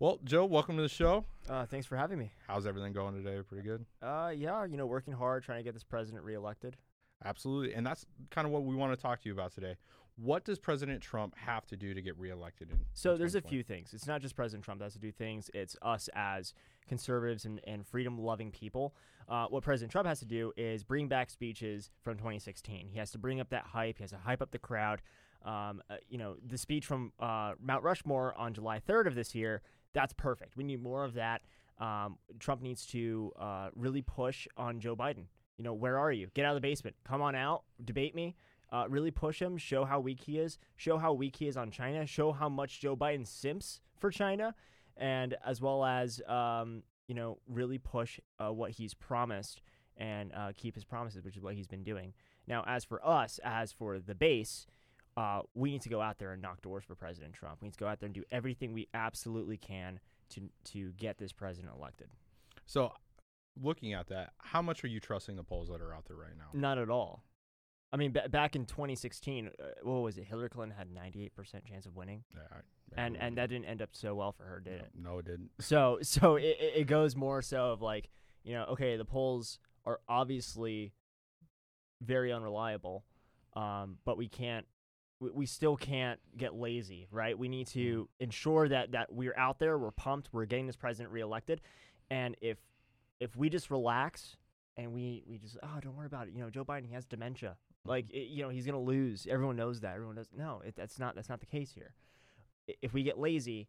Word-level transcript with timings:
Well, 0.00 0.18
Joe, 0.24 0.44
welcome 0.44 0.76
to 0.76 0.82
the 0.82 0.88
show. 0.88 1.24
Uh, 1.48 1.66
thanks 1.66 1.86
for 1.86 1.96
having 1.96 2.18
me. 2.18 2.32
How's 2.48 2.66
everything 2.66 2.92
going 2.92 3.14
today? 3.14 3.40
Pretty 3.42 3.62
good. 3.62 3.84
Uh, 4.02 4.32
yeah, 4.34 4.64
you 4.64 4.76
know, 4.76 4.86
working 4.86 5.14
hard, 5.14 5.44
trying 5.44 5.58
to 5.58 5.62
get 5.64 5.72
this 5.72 5.84
president 5.84 6.24
reelected. 6.24 6.76
Absolutely. 7.24 7.74
And 7.74 7.86
that's 7.86 8.04
kind 8.30 8.46
of 8.46 8.52
what 8.52 8.64
we 8.64 8.74
want 8.74 8.92
to 8.92 9.00
talk 9.00 9.22
to 9.22 9.28
you 9.28 9.32
about 9.32 9.54
today. 9.54 9.76
What 10.16 10.44
does 10.44 10.58
President 10.58 11.00
Trump 11.00 11.36
have 11.36 11.66
to 11.66 11.76
do 11.76 11.94
to 11.94 12.00
get 12.00 12.18
reelected? 12.18 12.70
In, 12.70 12.78
So 12.92 13.12
in 13.12 13.18
there's 13.18 13.34
a 13.34 13.40
few 13.40 13.62
things. 13.62 13.94
It's 13.94 14.06
not 14.06 14.20
just 14.20 14.36
President 14.36 14.64
Trump 14.64 14.78
that 14.80 14.86
has 14.86 14.92
to 14.92 14.98
do 15.00 15.10
things. 15.10 15.50
It's 15.54 15.76
us 15.82 16.08
as 16.14 16.54
conservatives 16.88 17.44
and, 17.44 17.60
and 17.66 17.86
freedom-loving 17.86 18.52
people. 18.52 18.94
Uh, 19.28 19.46
what 19.46 19.62
President 19.64 19.90
Trump 19.90 20.06
has 20.06 20.20
to 20.20 20.26
do 20.26 20.52
is 20.56 20.84
bring 20.84 21.08
back 21.08 21.30
speeches 21.30 21.90
from 22.02 22.16
2016. 22.16 22.88
He 22.88 22.98
has 22.98 23.10
to 23.12 23.18
bring 23.18 23.40
up 23.40 23.50
that 23.50 23.64
hype. 23.64 23.98
He 23.98 24.04
has 24.04 24.10
to 24.10 24.18
hype 24.18 24.42
up 24.42 24.50
the 24.50 24.58
crowd. 24.58 25.02
Um, 25.44 25.82
uh, 25.90 25.96
you 26.08 26.18
know, 26.18 26.36
the 26.46 26.58
speech 26.58 26.86
from 26.86 27.12
uh, 27.20 27.52
Mount 27.60 27.82
Rushmore 27.82 28.34
on 28.36 28.54
July 28.54 28.80
3rd 28.80 29.06
of 29.06 29.14
this 29.14 29.34
year, 29.34 29.62
that's 29.92 30.12
perfect. 30.12 30.56
We 30.56 30.64
need 30.64 30.82
more 30.82 31.04
of 31.04 31.14
that. 31.14 31.42
Um, 31.78 32.18
Trump 32.38 32.62
needs 32.62 32.86
to 32.86 33.32
uh, 33.38 33.68
really 33.74 34.02
push 34.02 34.46
on 34.56 34.80
Joe 34.80 34.96
Biden. 34.96 35.26
You 35.58 35.64
know, 35.64 35.74
where 35.74 35.98
are 35.98 36.12
you? 36.12 36.28
Get 36.34 36.44
out 36.44 36.56
of 36.56 36.62
the 36.62 36.66
basement. 36.66 36.96
Come 37.04 37.22
on 37.22 37.34
out. 37.34 37.62
Debate 37.84 38.14
me. 38.14 38.36
Uh, 38.72 38.86
really 38.88 39.10
push 39.10 39.40
him. 39.40 39.56
Show 39.56 39.84
how 39.84 40.00
weak 40.00 40.20
he 40.22 40.38
is. 40.38 40.58
Show 40.76 40.98
how 40.98 41.12
weak 41.12 41.36
he 41.36 41.46
is 41.46 41.56
on 41.56 41.70
China. 41.70 42.06
Show 42.06 42.32
how 42.32 42.48
much 42.48 42.80
Joe 42.80 42.96
Biden 42.96 43.26
simps 43.26 43.80
for 43.98 44.10
China, 44.10 44.54
and 44.96 45.36
as 45.46 45.60
well 45.60 45.84
as 45.84 46.20
um, 46.26 46.82
you 47.06 47.14
know, 47.14 47.38
really 47.48 47.78
push 47.78 48.18
uh, 48.38 48.52
what 48.52 48.72
he's 48.72 48.94
promised 48.94 49.62
and 49.96 50.32
uh, 50.34 50.52
keep 50.56 50.74
his 50.74 50.84
promises, 50.84 51.24
which 51.24 51.36
is 51.36 51.42
what 51.42 51.54
he's 51.54 51.68
been 51.68 51.84
doing. 51.84 52.14
Now, 52.46 52.64
as 52.66 52.84
for 52.84 53.06
us, 53.06 53.38
as 53.44 53.72
for 53.72 53.98
the 53.98 54.14
base, 54.14 54.66
uh, 55.16 55.42
we 55.54 55.70
need 55.70 55.82
to 55.82 55.88
go 55.88 56.00
out 56.00 56.18
there 56.18 56.32
and 56.32 56.42
knock 56.42 56.60
doors 56.62 56.84
for 56.84 56.94
President 56.94 57.34
Trump. 57.34 57.58
We 57.62 57.66
need 57.66 57.74
to 57.74 57.78
go 57.78 57.86
out 57.86 58.00
there 58.00 58.06
and 58.06 58.14
do 58.14 58.24
everything 58.32 58.72
we 58.72 58.88
absolutely 58.94 59.56
can 59.56 60.00
to 60.30 60.48
to 60.72 60.92
get 60.92 61.18
this 61.18 61.32
president 61.32 61.72
elected. 61.76 62.08
So, 62.66 62.92
looking 63.60 63.92
at 63.92 64.08
that, 64.08 64.30
how 64.38 64.62
much 64.62 64.82
are 64.84 64.88
you 64.88 64.98
trusting 65.00 65.36
the 65.36 65.44
polls 65.44 65.68
that 65.68 65.80
are 65.80 65.94
out 65.94 66.06
there 66.06 66.16
right 66.16 66.36
now? 66.36 66.58
Not 66.58 66.78
at 66.78 66.90
all. 66.90 67.22
I 67.92 67.96
mean, 67.96 68.10
ba- 68.10 68.28
back 68.28 68.56
in 68.56 68.64
2016, 68.66 69.46
uh, 69.46 69.62
what 69.84 70.00
was 70.02 70.18
it? 70.18 70.24
Hillary 70.24 70.48
Clinton 70.48 70.76
had 70.76 70.88
98% 70.92 71.30
chance 71.64 71.86
of 71.86 71.94
winning, 71.94 72.24
Yeah, 72.34 72.40
I- 72.50 73.00
and 73.00 73.16
and 73.16 73.38
that 73.38 73.50
didn't 73.50 73.66
end 73.66 73.82
up 73.82 73.90
so 73.92 74.14
well 74.16 74.32
for 74.32 74.44
her, 74.44 74.58
did 74.58 74.80
it? 74.80 74.90
No, 75.00 75.18
it 75.18 75.26
didn't. 75.26 75.50
So 75.60 75.98
so 76.02 76.34
it, 76.36 76.56
it 76.58 76.72
it 76.78 76.84
goes 76.88 77.14
more 77.14 77.40
so 77.42 77.66
of 77.72 77.80
like 77.82 78.08
you 78.42 78.54
know 78.54 78.64
okay 78.70 78.96
the 78.96 79.04
polls 79.04 79.60
are 79.84 80.00
obviously 80.08 80.92
very 82.02 82.32
unreliable, 82.32 83.04
um, 83.54 83.98
but 84.04 84.16
we 84.16 84.28
can't 84.28 84.66
we, 85.20 85.46
still 85.46 85.76
can't 85.76 86.20
get 86.36 86.54
lazy, 86.54 87.06
right? 87.10 87.38
We 87.38 87.48
need 87.48 87.66
to 87.68 88.08
ensure 88.20 88.68
that 88.68 88.92
that 88.92 89.12
we're 89.12 89.36
out 89.36 89.58
there, 89.58 89.78
we're 89.78 89.90
pumped, 89.90 90.28
we're 90.32 90.44
getting 90.44 90.66
this 90.66 90.76
president 90.76 91.12
reelected, 91.12 91.60
and 92.10 92.36
if 92.40 92.58
if 93.20 93.36
we 93.36 93.48
just 93.48 93.70
relax 93.70 94.36
and 94.76 94.92
we 94.92 95.22
we 95.26 95.38
just 95.38 95.56
oh 95.62 95.80
don't 95.80 95.96
worry 95.96 96.06
about 96.06 96.28
it, 96.28 96.34
you 96.34 96.40
know 96.40 96.50
Joe 96.50 96.64
Biden 96.64 96.86
he 96.86 96.94
has 96.94 97.04
dementia, 97.04 97.56
like 97.84 98.10
it, 98.10 98.28
you 98.28 98.42
know 98.42 98.48
he's 98.48 98.66
gonna 98.66 98.80
lose. 98.80 99.26
Everyone 99.30 99.56
knows 99.56 99.80
that. 99.80 99.94
Everyone 99.94 100.16
knows 100.16 100.28
no, 100.36 100.62
it, 100.64 100.74
that's 100.76 100.98
not 100.98 101.14
that's 101.14 101.28
not 101.28 101.40
the 101.40 101.46
case 101.46 101.72
here. 101.72 101.94
If 102.82 102.92
we 102.92 103.02
get 103.02 103.18
lazy, 103.18 103.68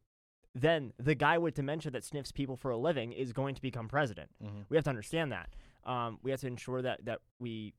then 0.54 0.94
the 0.98 1.16
guy 1.16 1.38
with 1.38 1.54
dementia 1.54 1.92
that 1.92 2.04
sniffs 2.04 2.32
people 2.32 2.56
for 2.56 2.72
a 2.72 2.78
living 2.78 3.12
is 3.12 3.34
going 3.34 3.56
to 3.56 3.62
become 3.62 3.88
president. 3.88 4.30
Mm-hmm. 4.44 4.62
We 4.70 4.78
have 4.78 4.86
to 4.86 4.90
understand 4.90 5.32
that. 5.32 5.50
Um, 5.84 6.18
we 6.24 6.32
have 6.32 6.40
to 6.42 6.48
ensure 6.48 6.82
that 6.82 7.06
that 7.06 7.20
we 7.40 7.74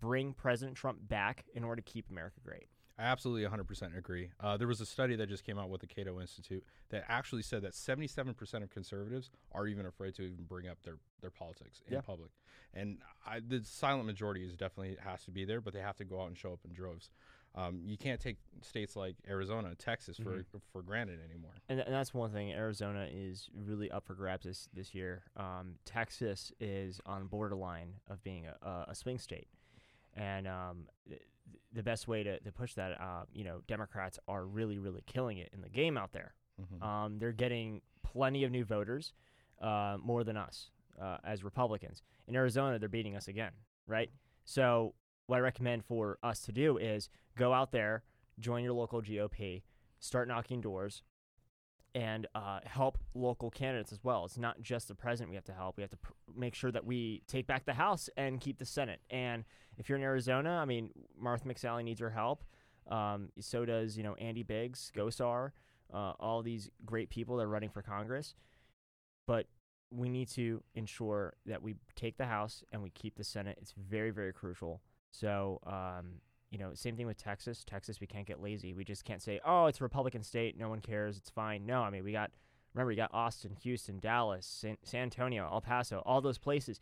bring 0.00 0.32
President 0.32 0.76
Trump 0.76 0.98
back 1.08 1.44
in 1.54 1.64
order 1.64 1.82
to 1.82 1.90
keep 1.90 2.10
America 2.10 2.40
great. 2.44 2.68
I 2.98 3.04
absolutely 3.04 3.48
100% 3.48 3.96
agree. 3.96 4.30
Uh, 4.38 4.56
there 4.56 4.68
was 4.68 4.80
a 4.80 4.86
study 4.86 5.16
that 5.16 5.28
just 5.28 5.44
came 5.44 5.58
out 5.58 5.70
with 5.70 5.80
the 5.80 5.86
Cato 5.86 6.20
Institute 6.20 6.62
that 6.90 7.04
actually 7.08 7.42
said 7.42 7.62
that 7.62 7.72
77% 7.72 8.62
of 8.62 8.70
conservatives 8.70 9.30
are 9.52 9.66
even 9.66 9.86
afraid 9.86 10.14
to 10.16 10.22
even 10.22 10.44
bring 10.44 10.68
up 10.68 10.78
their, 10.82 10.98
their 11.20 11.30
politics 11.30 11.80
in 11.86 11.94
Yeah. 11.94 12.00
public. 12.02 12.30
And 12.74 12.98
I, 13.26 13.40
the 13.40 13.62
silent 13.64 14.06
majority 14.06 14.44
is 14.44 14.56
definitely 14.56 14.96
has 15.02 15.24
to 15.24 15.30
be 15.30 15.44
there, 15.44 15.60
but 15.60 15.72
they 15.72 15.80
have 15.80 15.96
to 15.96 16.04
go 16.04 16.20
out 16.20 16.28
and 16.28 16.36
show 16.36 16.52
up 16.52 16.60
in 16.64 16.72
droves. 16.74 17.10
Um, 17.54 17.80
you 17.84 17.98
can't 17.98 18.18
take 18.20 18.38
states 18.62 18.96
like 18.96 19.16
Arizona, 19.28 19.74
Texas 19.74 20.16
for 20.16 20.38
Mhm. 20.38 20.44
for 20.72 20.82
granted 20.82 21.20
anymore. 21.22 21.52
And, 21.68 21.76
th- 21.78 21.86
and 21.86 21.94
that's 21.94 22.14
one 22.14 22.32
thing. 22.32 22.50
Arizona 22.50 23.06
is 23.12 23.50
really 23.54 23.90
up 23.90 24.06
for 24.06 24.14
grabs 24.14 24.44
this 24.44 24.70
this 24.72 24.94
year. 24.94 25.24
Um, 25.36 25.74
Texas 25.84 26.50
is 26.60 26.98
on 27.04 27.20
the 27.20 27.28
borderline 27.28 28.00
of 28.08 28.22
being 28.22 28.46
a, 28.46 28.86
a, 28.88 28.94
swing 28.94 29.18
state, 29.18 29.48
and 30.14 30.48
um, 30.48 30.88
the 31.72 31.82
best 31.82 32.06
way 32.08 32.22
to, 32.22 32.38
to 32.40 32.52
push 32.52 32.74
that, 32.74 33.00
uh, 33.00 33.24
you 33.32 33.44
know, 33.44 33.60
Democrats 33.66 34.18
are 34.28 34.44
really 34.44 34.78
really 34.78 35.02
killing 35.06 35.38
it 35.38 35.50
in 35.52 35.60
the 35.60 35.68
game 35.68 35.96
out 35.96 36.12
there. 36.12 36.34
Mhm. 36.60 36.82
Um, 36.82 37.18
they're 37.18 37.32
getting 37.32 37.82
plenty 38.02 38.44
of 38.44 38.50
new 38.50 38.64
voters, 38.64 39.14
uh, 39.60 39.96
more 40.02 40.24
than 40.24 40.36
us 40.36 40.70
uh, 41.00 41.18
as 41.24 41.42
Republicans. 41.44 42.02
In 42.26 42.36
Arizona, 42.36 42.78
they're 42.78 42.88
beating 42.88 43.16
us 43.16 43.28
again, 43.28 43.52
right? 43.86 44.10
So, 44.44 44.94
what 45.26 45.36
I 45.36 45.40
recommend 45.40 45.84
for 45.84 46.18
us 46.22 46.40
to 46.42 46.52
do 46.52 46.76
is 46.78 47.08
go 47.36 47.52
out 47.52 47.72
there, 47.72 48.02
join 48.38 48.62
your 48.64 48.72
local 48.74 49.00
GOP, 49.00 49.62
start 49.98 50.28
knocking 50.28 50.60
doors, 50.60 51.02
and 51.94 52.26
uh, 52.34 52.60
help 52.64 52.98
local 53.14 53.50
candidates 53.50 53.92
as 53.92 54.02
well. 54.02 54.24
It's 54.24 54.38
not 54.38 54.60
just 54.62 54.88
the 54.88 54.94
president 54.94 55.30
we 55.30 55.36
have 55.36 55.44
to 55.44 55.52
help. 55.52 55.76
We 55.76 55.82
have 55.82 55.90
to 55.90 55.96
pr- 55.98 56.12
make 56.34 56.54
sure 56.54 56.72
that 56.72 56.84
we 56.84 57.22
take 57.28 57.46
back 57.46 57.64
the 57.64 57.74
House 57.74 58.08
and 58.16 58.40
keep 58.40 58.58
the 58.58 58.64
Senate. 58.64 59.00
And 59.10 59.44
if 59.76 59.88
you're 59.88 59.98
in 59.98 60.04
Arizona, 60.04 60.50
I 60.50 60.64
mean, 60.64 60.90
Martha 61.18 61.46
McSally 61.46 61.84
needs 61.84 62.00
our 62.00 62.10
help. 62.10 62.44
Um, 62.90 63.28
so 63.38 63.64
does 63.64 63.96
you 63.96 64.02
know 64.02 64.14
Andy 64.14 64.42
Biggs, 64.42 64.90
Gosar, 64.96 65.52
uh, 65.92 66.12
all 66.18 66.42
these 66.42 66.70
great 66.84 67.10
people 67.10 67.36
that 67.36 67.44
are 67.44 67.48
running 67.48 67.70
for 67.70 67.82
Congress. 67.82 68.34
But 69.26 69.46
we 69.90 70.08
need 70.08 70.28
to 70.30 70.62
ensure 70.74 71.34
that 71.46 71.62
we 71.62 71.76
take 71.94 72.16
the 72.16 72.24
House 72.24 72.64
and 72.72 72.82
we 72.82 72.90
keep 72.90 73.16
the 73.16 73.24
Senate. 73.24 73.58
It's 73.60 73.74
very, 73.76 74.10
very 74.10 74.32
crucial. 74.32 74.80
So, 75.10 75.60
um, 75.66 76.20
you 76.52 76.58
know, 76.58 76.72
same 76.74 76.96
thing 76.96 77.06
with 77.06 77.16
Texas. 77.16 77.64
Texas, 77.64 77.98
we 77.98 78.06
can't 78.06 78.26
get 78.26 78.42
lazy. 78.42 78.74
We 78.74 78.84
just 78.84 79.06
can't 79.06 79.22
say, 79.22 79.40
oh, 79.42 79.66
it's 79.66 79.80
a 79.80 79.84
Republican 79.84 80.22
state. 80.22 80.58
No 80.58 80.68
one 80.68 80.80
cares. 80.80 81.16
It's 81.16 81.30
fine. 81.30 81.64
No, 81.64 81.80
I 81.80 81.88
mean, 81.88 82.04
we 82.04 82.12
got, 82.12 82.30
remember, 82.74 82.88
we 82.88 82.94
got 82.94 83.10
Austin, 83.14 83.56
Houston, 83.62 83.98
Dallas, 83.98 84.44
San, 84.46 84.76
San 84.84 85.04
Antonio, 85.04 85.48
El 85.50 85.62
Paso, 85.62 86.02
all 86.04 86.20
those 86.20 86.36
places. 86.36 86.78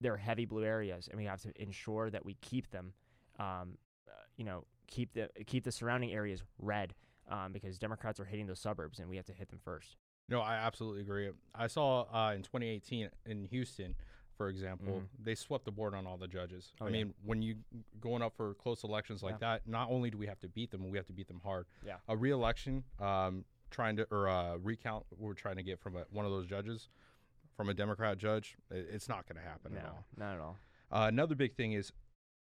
They're 0.00 0.16
heavy 0.16 0.44
blue 0.44 0.64
areas, 0.64 1.06
and 1.08 1.16
we 1.16 1.24
have 1.24 1.40
to 1.42 1.52
ensure 1.62 2.10
that 2.10 2.24
we 2.26 2.34
keep 2.42 2.68
them, 2.72 2.94
um, 3.38 3.78
uh, 4.08 4.22
you 4.36 4.44
know, 4.44 4.64
keep 4.88 5.14
the 5.14 5.30
keep 5.46 5.62
the 5.62 5.72
surrounding 5.72 6.12
areas 6.12 6.42
red, 6.58 6.94
um, 7.30 7.52
because 7.52 7.78
Democrats 7.78 8.18
are 8.18 8.24
hitting 8.24 8.48
those 8.48 8.58
suburbs, 8.58 8.98
and 8.98 9.08
we 9.08 9.16
have 9.16 9.24
to 9.26 9.32
hit 9.32 9.48
them 9.48 9.60
first. 9.64 9.96
No, 10.28 10.40
I 10.40 10.56
absolutely 10.56 11.02
agree. 11.02 11.30
I 11.54 11.68
saw 11.68 12.06
uh, 12.12 12.32
in 12.34 12.42
2018 12.42 13.08
in 13.26 13.44
Houston, 13.44 13.94
for 14.36 14.48
example, 14.48 15.00
Mhm. 15.00 15.08
they 15.24 15.34
swept 15.34 15.64
the 15.64 15.70
board 15.72 15.94
on 15.94 16.06
all 16.06 16.16
the 16.16 16.28
judges. 16.28 16.72
Oh, 16.80 16.86
I 16.86 16.88
yeah. 16.88 16.92
mean, 17.04 17.14
when 17.22 17.42
you 17.42 17.62
going 18.00 18.22
up 18.22 18.34
for 18.36 18.54
close 18.54 18.82
elections 18.84 19.22
like 19.22 19.34
Yeah. 19.34 19.38
that, 19.58 19.66
not 19.66 19.90
only 19.90 20.10
do 20.10 20.18
we 20.18 20.26
have 20.26 20.40
to 20.40 20.48
beat 20.48 20.70
them, 20.70 20.88
we 20.90 20.96
have 20.98 21.06
to 21.06 21.12
beat 21.12 21.28
them 21.28 21.40
hard. 21.40 21.66
Yeah. 21.84 21.98
A 22.08 22.16
re-election, 22.16 22.84
um, 22.98 23.44
trying 23.70 23.96
to 23.96 24.06
or 24.12 24.26
a 24.26 24.58
recount, 24.58 25.06
we're 25.16 25.34
trying 25.34 25.56
to 25.56 25.62
get 25.62 25.78
from 25.80 25.96
a, 25.96 26.04
one 26.10 26.24
of 26.24 26.30
those 26.32 26.46
judges, 26.46 26.88
from 27.56 27.68
a 27.68 27.74
Democrat 27.74 28.18
judge, 28.18 28.56
i- 28.70 28.74
it's 28.74 29.08
not 29.08 29.26
going 29.26 29.36
to 29.36 29.42
happen 29.48 29.76
at 29.76 29.82
no, 29.84 29.88
all. 29.90 30.04
not 30.16 30.34
at 30.34 30.40
all. 30.40 30.56
Uh, 30.90 31.06
another 31.08 31.34
big 31.34 31.54
thing 31.54 31.72
is 31.72 31.92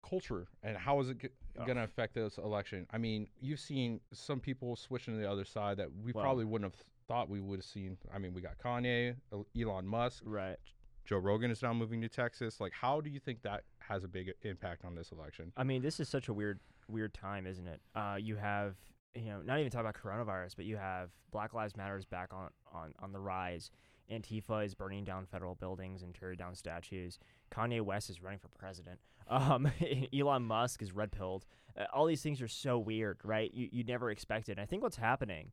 culture 0.02 0.46
and 0.62 0.76
how 0.76 1.00
is 1.00 1.08
it 1.10 1.18
g- 1.18 1.28
Oh. 1.58 1.64
going 1.64 1.76
to 1.76 1.82
affect 1.84 2.14
this 2.14 2.38
election? 2.38 2.86
I 2.90 2.98
mean, 2.98 3.28
you've 3.40 3.58
seen 3.60 4.00
some 4.12 4.40
people 4.40 4.76
switching 4.76 5.14
to 5.14 5.20
the 5.20 5.30
other 5.30 5.44
side 5.44 5.78
that 5.78 5.92
we 5.92 6.12
Well- 6.12 6.22
probably 6.24 6.44
wouldn't 6.44 6.72
have 6.72 6.80
thought 7.08 7.28
we 7.28 7.40
would 7.40 7.58
have 7.60 7.64
seen. 7.64 7.98
I 8.12 8.18
mean, 8.18 8.32
we 8.34 8.40
got 8.40 8.58
Kanye, 8.58 9.16
Elon 9.56 9.86
Musk, 9.86 10.22
Right. 10.26 10.58
Joe 11.06 11.18
Rogan 11.18 11.50
is 11.50 11.62
now 11.62 11.72
moving 11.72 12.00
to 12.00 12.08
Texas. 12.08 12.60
Like, 12.60 12.72
how 12.72 13.00
do 13.00 13.08
you 13.08 13.20
think 13.20 13.42
that 13.42 13.62
has 13.78 14.02
a 14.02 14.08
big 14.08 14.32
impact 14.42 14.84
on 14.84 14.94
this 14.94 15.12
election? 15.12 15.52
I 15.56 15.62
mean, 15.62 15.80
this 15.80 16.00
is 16.00 16.08
such 16.08 16.28
a 16.28 16.34
weird, 16.34 16.58
weird 16.88 17.14
time, 17.14 17.46
isn't 17.46 17.66
it? 17.66 17.80
Uh, 17.94 18.16
you 18.18 18.36
have, 18.36 18.74
you 19.14 19.26
know, 19.26 19.40
not 19.40 19.60
even 19.60 19.70
talk 19.70 19.82
about 19.82 19.94
coronavirus, 19.94 20.56
but 20.56 20.64
you 20.64 20.76
have 20.76 21.10
Black 21.30 21.54
Lives 21.54 21.76
Matter 21.76 21.96
is 21.96 22.04
back 22.04 22.34
on, 22.34 22.50
on, 22.72 22.92
on 23.00 23.12
the 23.12 23.20
rise. 23.20 23.70
Antifa 24.10 24.64
is 24.64 24.74
burning 24.74 25.04
down 25.04 25.26
federal 25.26 25.54
buildings 25.54 26.02
and 26.02 26.14
tearing 26.14 26.36
down 26.36 26.54
statues. 26.54 27.18
Kanye 27.52 27.80
West 27.80 28.10
is 28.10 28.22
running 28.22 28.38
for 28.38 28.48
president. 28.48 28.98
Um, 29.28 29.68
Elon 30.16 30.44
Musk 30.44 30.82
is 30.82 30.92
red 30.92 31.10
pilled. 31.10 31.46
Uh, 31.76 31.86
all 31.92 32.06
these 32.06 32.22
things 32.22 32.40
are 32.40 32.46
so 32.46 32.78
weird, 32.78 33.18
right? 33.24 33.52
You 33.52 33.68
you 33.72 33.82
never 33.82 34.12
expect 34.12 34.48
it. 34.48 34.52
And 34.52 34.60
I 34.60 34.66
think 34.66 34.84
what's 34.84 34.98
happening, 34.98 35.50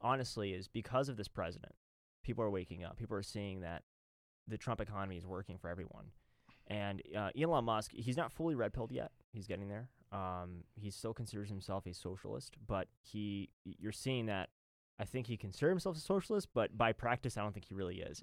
honestly, 0.00 0.52
is 0.52 0.68
because 0.68 1.08
of 1.08 1.16
this 1.16 1.26
president, 1.26 1.72
people 2.22 2.44
are 2.44 2.50
waking 2.50 2.84
up. 2.84 2.96
People 2.96 3.16
are 3.16 3.22
seeing 3.24 3.62
that 3.62 3.82
the 4.48 4.58
Trump 4.58 4.80
economy 4.80 5.16
is 5.16 5.26
working 5.26 5.58
for 5.58 5.68
everyone. 5.68 6.06
And 6.68 7.02
uh, 7.16 7.30
Elon 7.40 7.64
Musk, 7.64 7.90
he's 7.94 8.16
not 8.16 8.32
fully 8.32 8.54
red 8.54 8.72
pilled 8.72 8.92
yet. 8.92 9.10
He's 9.32 9.46
getting 9.46 9.68
there. 9.68 9.88
Um, 10.12 10.64
he 10.74 10.90
still 10.90 11.14
considers 11.14 11.48
himself 11.48 11.86
a 11.86 11.94
socialist, 11.94 12.56
but 12.66 12.88
he, 13.00 13.50
you're 13.64 13.92
seeing 13.92 14.26
that. 14.26 14.50
I 14.98 15.04
think 15.04 15.26
he 15.26 15.36
considers 15.36 15.70
himself 15.72 15.96
a 15.96 16.00
socialist, 16.00 16.48
but 16.54 16.76
by 16.76 16.92
practice, 16.92 17.36
I 17.36 17.42
don't 17.42 17.52
think 17.52 17.64
he 17.66 17.74
really 17.74 18.00
is. 18.00 18.22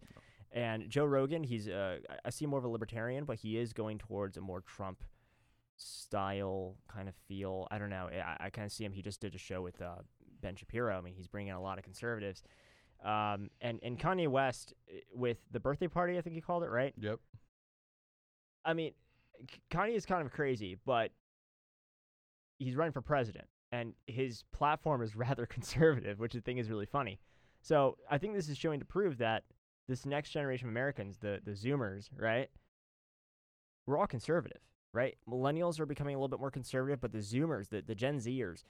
And 0.52 0.90
Joe 0.90 1.06
Rogan, 1.06 1.44
he's, 1.44 1.68
uh, 1.68 1.98
I- 2.24 2.30
see 2.30 2.46
him 2.46 2.52
more 2.52 2.60
of 2.60 2.66
a 2.66 2.70
libertarian, 2.70 3.26
but 3.26 3.38
he 3.38 3.58
is 3.58 3.74
going 3.74 3.98
towards 3.98 4.38
a 4.38 4.42
more 4.42 4.62
Trump 4.62 5.04
style 5.76 6.76
kind 6.88 7.08
of 7.10 7.16
feel. 7.28 7.68
I 7.72 7.78
don't 7.78 7.90
know. 7.90 8.10
I, 8.12 8.46
I 8.46 8.50
kind 8.50 8.66
of 8.66 8.72
see 8.72 8.84
him. 8.86 8.92
He 8.94 9.02
just 9.02 9.20
did 9.20 9.36
a 9.36 9.38
show 9.38 9.62
with 9.62 9.82
uh, 9.82 9.96
Ben 10.42 10.56
Shapiro. 10.56 10.98
I 10.98 11.02
mean, 11.02 11.14
he's 11.14 11.28
bringing 11.28 11.50
in 11.50 11.56
a 11.56 11.62
lot 11.62 11.78
of 11.78 11.84
conservatives. 11.84 12.44
Um, 13.04 13.50
and 13.62 13.80
and 13.82 13.98
Kanye 13.98 14.28
West 14.28 14.74
eh, 14.90 15.00
with 15.14 15.38
the 15.52 15.60
birthday 15.60 15.88
party, 15.88 16.18
I 16.18 16.22
think 16.22 16.36
he 16.36 16.42
called 16.42 16.64
it 16.64 16.70
right. 16.70 16.94
Yep. 17.00 17.20
I 18.66 18.74
mean, 18.74 18.94
Kanye 19.72 19.96
is 19.96 20.06
kind 20.06 20.26
of 20.26 20.32
crazy, 20.32 20.78
but 20.86 21.12
he's 22.58 22.76
running 22.76 22.92
for 22.92 23.02
president, 23.02 23.46
and 23.72 23.94
his 24.08 24.44
platform 24.52 25.02
is 25.02 25.16
rather 25.16 25.46
conservative, 25.46 26.20
which 26.20 26.36
I 26.36 26.40
think 26.40 26.60
is 26.60 26.70
really 26.70 26.86
funny. 26.86 27.20
So 27.62 27.98
I 28.10 28.18
think 28.18 28.36
this 28.36 28.50
is 28.50 28.58
showing 28.58 28.80
to 28.80 28.86
prove 28.86 29.18
that 29.18 29.44
this 29.88 30.06
next 30.06 30.32
generation 30.32 30.68
of 30.68 30.74
Americans, 30.74 31.18
the 31.18 31.40
the 31.44 31.52
Zoomers, 31.52 32.10
right? 32.18 32.50
We're 33.86 33.98
all 33.98 34.08
conservative, 34.08 34.62
right? 34.94 35.18
Millennials 35.28 35.80
are 35.80 35.86
becoming 35.86 36.16
a 36.16 36.18
little 36.18 36.28
bit 36.28 36.40
more 36.40 36.52
conservative, 36.52 37.02
but 37.02 37.12
the 37.12 37.20
Zoomers, 37.20 37.70
the, 37.70 37.82
the 37.82 37.96
Gen 37.96 38.20
Zers, 38.20 38.64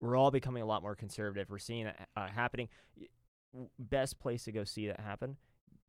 we're 0.00 0.16
all 0.16 0.30
becoming 0.30 0.62
a 0.62 0.66
lot 0.66 0.82
more 0.82 0.96
conservative. 0.96 1.48
We're 1.48 1.58
seeing 1.58 1.84
that 1.84 2.08
uh, 2.16 2.26
happening. 2.26 2.68
Best 3.78 4.18
place 4.18 4.44
to 4.44 4.52
go 4.52 4.64
see 4.64 4.86
that 4.88 5.00
happen: 5.00 5.36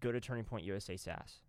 go 0.01 0.12
to 0.12 0.19
Turning 0.19 0.44
Point 0.44 0.63
USA 0.65 0.95
SAS. 0.97 1.41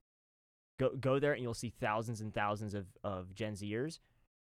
Go 0.79 0.91
go 0.99 1.19
there 1.19 1.33
and 1.33 1.43
you'll 1.43 1.55
see 1.55 1.71
thousands 1.81 2.21
and 2.21 2.33
thousands 2.35 2.75
of, 2.75 2.87
of 3.05 3.35
Gen 3.35 3.55
Zers 3.55 3.99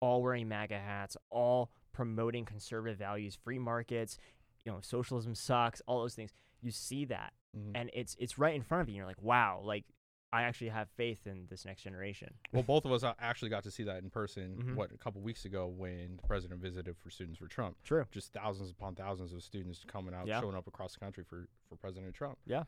all 0.00 0.22
wearing 0.22 0.46
MAGA 0.48 0.78
hats, 0.78 1.16
all 1.30 1.70
promoting 1.92 2.44
conservative 2.44 2.98
values, 2.98 3.34
free 3.34 3.58
markets, 3.58 4.18
you 4.64 4.70
know, 4.70 4.78
socialism 4.82 5.34
sucks, 5.34 5.80
all 5.86 6.00
those 6.00 6.14
things. 6.14 6.32
You 6.60 6.70
see 6.70 7.04
that 7.06 7.32
Mhm. 7.56 7.72
and 7.74 7.90
it's 7.94 8.14
it's 8.18 8.38
right 8.38 8.54
in 8.54 8.62
front 8.62 8.82
of 8.82 8.88
you. 8.88 8.92
And 8.92 8.96
you're 8.98 9.06
like, 9.06 9.22
wow, 9.22 9.60
like 9.64 9.84
I 10.36 10.42
actually 10.42 10.68
have 10.68 10.88
faith 10.96 11.26
in 11.26 11.46
this 11.48 11.64
next 11.64 11.82
generation. 11.82 12.34
Well, 12.52 12.62
both 12.62 12.84
of 12.84 12.92
us 12.92 13.02
actually 13.18 13.48
got 13.48 13.62
to 13.64 13.70
see 13.70 13.84
that 13.84 14.02
in 14.02 14.10
person. 14.10 14.56
Mhm. 14.62 14.74
What 14.74 14.92
a 14.92 14.98
couple 14.98 15.20
weeks 15.22 15.44
ago 15.46 15.66
when 15.66 16.16
the 16.16 16.22
president 16.26 16.60
visited 16.60 16.96
for 16.98 17.08
Students 17.10 17.38
for 17.38 17.46
Trump. 17.48 17.76
True. 17.84 18.04
Just 18.10 18.32
thousands 18.32 18.70
upon 18.70 18.94
thousands 18.96 19.32
of 19.32 19.42
students 19.42 19.82
coming 19.86 20.14
out, 20.14 20.26
Yeah. 20.26 20.40
showing 20.40 20.54
up 20.56 20.66
across 20.66 20.92
the 20.94 21.00
country 21.00 21.24
for 21.24 21.48
for 21.68 21.76
President 21.76 22.14
Trump. 22.14 22.38
Yeah. 22.44 22.64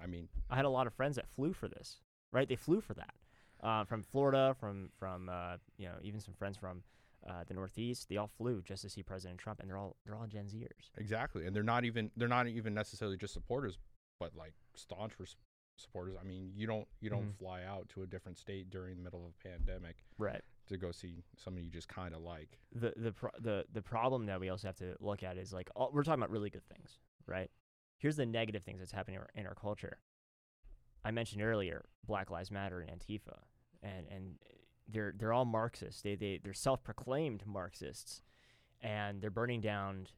I 0.00 0.06
mean, 0.06 0.28
I 0.50 0.56
had 0.56 0.64
a 0.64 0.68
lot 0.70 0.86
of 0.86 0.92
friends 0.94 1.16
that 1.16 1.28
flew 1.28 1.52
for 1.52 1.68
this. 1.68 2.00
Right? 2.32 2.48
They 2.48 2.56
flew 2.56 2.80
for 2.80 2.94
that. 2.94 3.14
Uh, 3.60 3.84
from 3.84 4.02
Florida, 4.02 4.54
from 4.58 4.90
from 4.98 5.28
uh, 5.28 5.58
you 5.78 5.86
know, 5.86 5.98
even 6.02 6.20
some 6.20 6.34
friends 6.34 6.56
from 6.56 6.82
uh, 7.26 7.44
the 7.44 7.54
Northeast, 7.54 8.08
they 8.08 8.16
all 8.16 8.26
flew 8.28 8.62
just 8.62 8.82
to 8.82 8.90
see 8.90 9.02
President 9.02 9.38
Trump, 9.40 9.60
and 9.60 9.68
they're 9.70 9.78
all 9.78 9.96
they're 10.04 10.14
all 10.16 10.26
Gen 10.26 10.46
Zers. 10.46 10.90
exactly, 10.96 11.46
and 11.46 11.54
they're 11.54 11.62
not 11.74 11.84
even 11.84 12.10
they're 12.16 12.28
not 12.28 12.46
even 12.48 12.74
necessarily 12.74 13.16
just 13.16 13.32
supporters, 13.32 13.78
but 14.20 14.34
like 14.36 14.54
staunch 14.74 15.12
for 15.14 15.22
s- 15.22 15.36
supporters. 15.76 16.16
I 16.20 16.24
mean, 16.24 16.52
you 16.54 16.66
don't 16.66 16.86
you 17.00 17.10
don't 17.10 17.28
Mhm. 17.32 17.38
fly 17.38 17.62
out 17.64 17.88
to 17.90 18.02
a 18.02 18.06
different 18.06 18.38
state 18.38 18.70
during 18.70 18.96
the 18.96 19.02
middle 19.02 19.24
of 19.26 19.32
a 19.32 19.48
pandemic 19.48 20.04
Right. 20.18 20.42
to 20.66 20.76
go 20.76 20.90
see 20.92 21.22
somebody 21.36 21.66
you 21.66 21.70
just 21.70 21.88
kind 21.88 22.14
of 22.14 22.22
like. 22.22 22.58
the 22.72 22.92
the 22.96 23.12
pro- 23.12 23.38
the 23.38 23.66
the 23.72 23.82
problem 23.82 24.26
that 24.26 24.40
we 24.40 24.48
also 24.48 24.68
have 24.68 24.76
to 24.76 24.96
look 25.00 25.22
at 25.22 25.36
is 25.36 25.52
like 25.52 25.70
all, 25.76 25.90
we're 25.92 26.02
talking 26.02 26.20
about 26.22 26.30
really 26.30 26.50
good 26.50 26.64
things, 26.66 26.98
right? 27.26 27.50
Here's 27.98 28.16
the 28.16 28.26
negative 28.26 28.62
things 28.64 28.80
that's 28.80 28.92
happening 28.92 29.16
in 29.16 29.22
our, 29.22 29.30
in 29.34 29.46
our 29.46 29.54
culture. 29.54 29.98
I 31.04 31.10
mentioned 31.12 31.42
earlier 31.42 31.84
Black 32.04 32.30
Lives 32.30 32.50
Matter 32.50 32.80
and 32.80 32.90
Antifa, 32.90 33.42
and 33.82 34.06
and 34.08 34.38
they're 34.88 35.12
they're 35.16 35.32
all 35.32 35.44
Marxists. 35.44 36.02
They 36.02 36.14
they 36.16 36.38
they're 36.38 36.52
self-proclaimed 36.52 37.46
Marxists, 37.46 38.22
and 38.80 39.20
they're 39.20 39.30
burning 39.30 39.60
down 39.60 40.08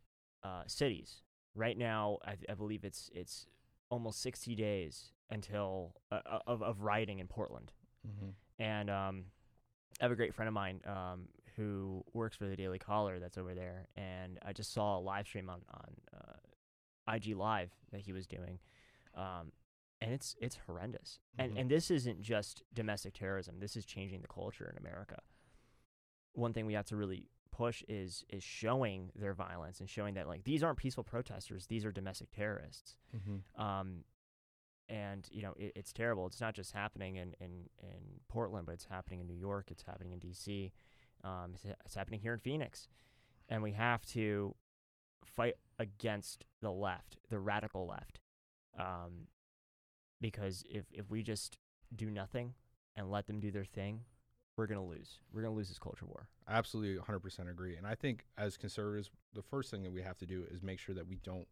uh, 0.43 0.63
cities 0.67 1.23
right 1.55 1.77
now. 1.77 2.19
I, 2.25 2.37
I 2.49 2.55
believe 2.55 2.85
it's 2.85 3.11
it's 3.13 3.47
almost 3.91 4.21
60 4.21 4.55
days 4.55 5.13
until 5.31 5.95
uh, 6.11 6.21
uh, 6.27 6.39
of 6.47 6.63
of 6.63 6.83
rioting 6.83 7.19
in 7.19 7.27
Portland 7.29 7.73
Mm-hmm. 8.07 8.31
and 8.63 8.89
um, 8.91 9.25
I 10.01 10.05
have 10.05 10.13
a 10.13 10.17
great 10.17 10.33
friend 10.35 10.47
of 10.49 10.55
mine 10.55 10.81
um, 10.87 11.29
who 11.57 12.05
works 12.15 12.37
for 12.37 12.47
the 12.47 12.57
Daily 12.57 12.79
Caller 12.79 13.19
that's 13.19 13.37
over 13.37 13.55
there, 13.55 13.89
and 13.97 14.39
I 14.45 14.53
just 14.53 14.73
saw 14.73 14.97
a 14.99 15.01
live 15.01 15.27
stream 15.27 15.51
on 15.51 15.61
on 15.73 15.97
uh, 16.17 17.13
IG 17.15 17.37
Live 17.37 17.71
that 17.91 18.01
he 18.03 18.13
was 18.13 18.27
doing, 18.27 18.61
um, 19.17 19.51
and 20.01 20.13
it's 20.13 20.37
it's 20.41 20.57
horrendous. 20.67 21.19
And 21.39 21.53
Mhm. 21.53 21.61
and 21.61 21.71
this 21.71 21.91
isn't 21.91 22.23
just 22.23 22.63
domestic 22.73 23.15
terrorism. 23.15 23.59
This 23.59 23.77
is 23.77 23.85
changing 23.85 24.21
the 24.23 24.29
culture 24.29 24.71
in 24.71 24.79
America. 24.79 25.19
One 26.35 26.53
thing 26.53 26.67
we 26.67 26.75
have 26.75 26.87
to 26.87 26.97
really 26.97 27.29
push 27.51 27.83
is 27.89 28.25
is 28.29 28.45
showing 28.45 29.11
their 29.17 29.35
violence 29.35 29.81
and 29.81 29.91
showing 29.91 30.15
that 30.15 30.29
like 30.29 30.45
these 30.45 30.63
aren't 30.63 30.79
peaceful 30.79 31.03
protesters; 31.05 31.67
these 31.67 31.85
are 31.85 31.91
domestic 31.93 32.31
terrorists 32.31 32.97
Mm-hmm. 33.17 33.61
um, 33.61 34.05
and 34.89 35.27
you 35.31 35.43
know 35.43 35.55
it, 35.57 35.73
it's 35.77 35.93
terrible. 35.93 36.27
It's 36.27 36.41
not 36.41 36.55
just 36.55 36.73
happening 36.73 37.17
in, 37.17 37.35
in, 37.41 37.69
in 37.83 38.21
Portland, 38.29 38.67
but 38.67 38.73
it's 38.73 38.87
happening 38.91 39.21
in 39.21 39.27
New 39.27 39.35
York. 39.35 39.71
It's 39.71 39.83
happening 39.83 40.13
in 40.13 40.19
D.C. 40.19 40.73
Um, 41.25 41.53
it's, 41.55 41.65
it's 41.85 41.95
happening 41.95 42.21
here 42.21 42.33
in 42.33 42.41
Phoenix, 42.41 42.89
and 43.49 43.63
we 43.63 43.73
have 43.73 44.05
to 44.07 44.55
fight 45.25 45.55
against 45.79 46.45
the 46.61 46.71
left, 46.71 47.17
the 47.29 47.39
radical 47.39 47.87
left, 47.87 48.21
um, 48.79 49.27
because 50.21 50.65
if 50.71 50.87
if 50.93 51.11
we 51.11 51.23
just 51.23 51.59
do 51.95 52.11
nothing 52.11 52.55
and 52.97 53.11
let 53.11 53.27
them 53.27 53.41
do 53.41 53.51
their 53.51 53.65
thing, 53.65 54.01
we're 54.57 54.67
gonna 54.67 54.85
lose. 54.85 55.21
We're 55.33 55.43
gonna 55.43 55.55
lose 55.55 55.69
this 55.69 55.79
culture 55.79 56.07
war. 56.07 56.29
Absolutely, 56.49 57.01
100% 57.01 57.51
agree. 57.51 57.77
And 57.77 57.87
I 57.87 57.95
think 57.95 58.25
as 58.37 58.57
conservatives, 58.57 59.11
the 59.35 59.43
first 59.43 59.71
thing 59.71 59.83
that 59.83 59.93
we 59.93 60.03
have 60.03 60.19
to 60.19 60.27
do 60.27 60.45
is 60.51 60.63
make 60.63 60.79
sure 60.79 60.95
that 60.95 61.07
we 61.07 61.17
don't 61.17 61.47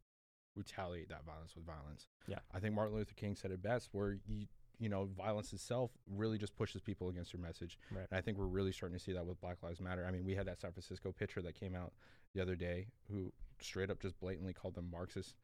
retaliate 0.57 1.09
that 1.09 1.25
violence 1.25 1.55
with 1.55 1.65
violence. 1.65 2.09
Yeah. 2.27 2.39
I 2.55 2.59
think 2.59 2.75
Martin 2.75 2.97
Luther 2.97 3.15
King 3.15 3.37
said 3.37 3.51
it 3.51 3.63
best, 3.63 3.89
where 3.93 4.17
you 4.27 4.47
you 4.79 4.89
know 4.89 5.09
violence 5.17 5.53
itself 5.53 5.91
really 6.15 6.39
just 6.39 6.55
pushes 6.57 6.81
people 6.81 7.09
against 7.09 7.33
your 7.33 7.41
message. 7.43 7.79
Right. 7.91 8.07
And 8.11 8.19
I 8.19 8.21
think 8.21 8.39
we're 8.39 8.47
really 8.47 8.73
starting 8.73 8.99
to 8.99 9.03
see 9.03 9.13
that 9.13 9.27
with 9.27 9.41
Black 9.41 9.63
Lives 9.63 9.81
Matter. 9.81 10.05
I 10.07 10.11
mean, 10.11 10.25
we 10.25 10.35
had 10.35 10.47
that 10.47 10.61
San 10.61 10.73
Francisco 10.73 11.13
pitcher 11.13 11.43
that 11.43 11.59
came 11.59 11.75
out 11.75 11.93
the 12.35 12.43
other 12.43 12.57
day 12.57 12.89
who 13.11 13.33
straight 13.61 13.91
up 13.91 14.01
just 14.01 14.19
blatantly 14.21 14.53
called 14.53 14.75
them 14.75 14.91
Marxists. 14.91 15.35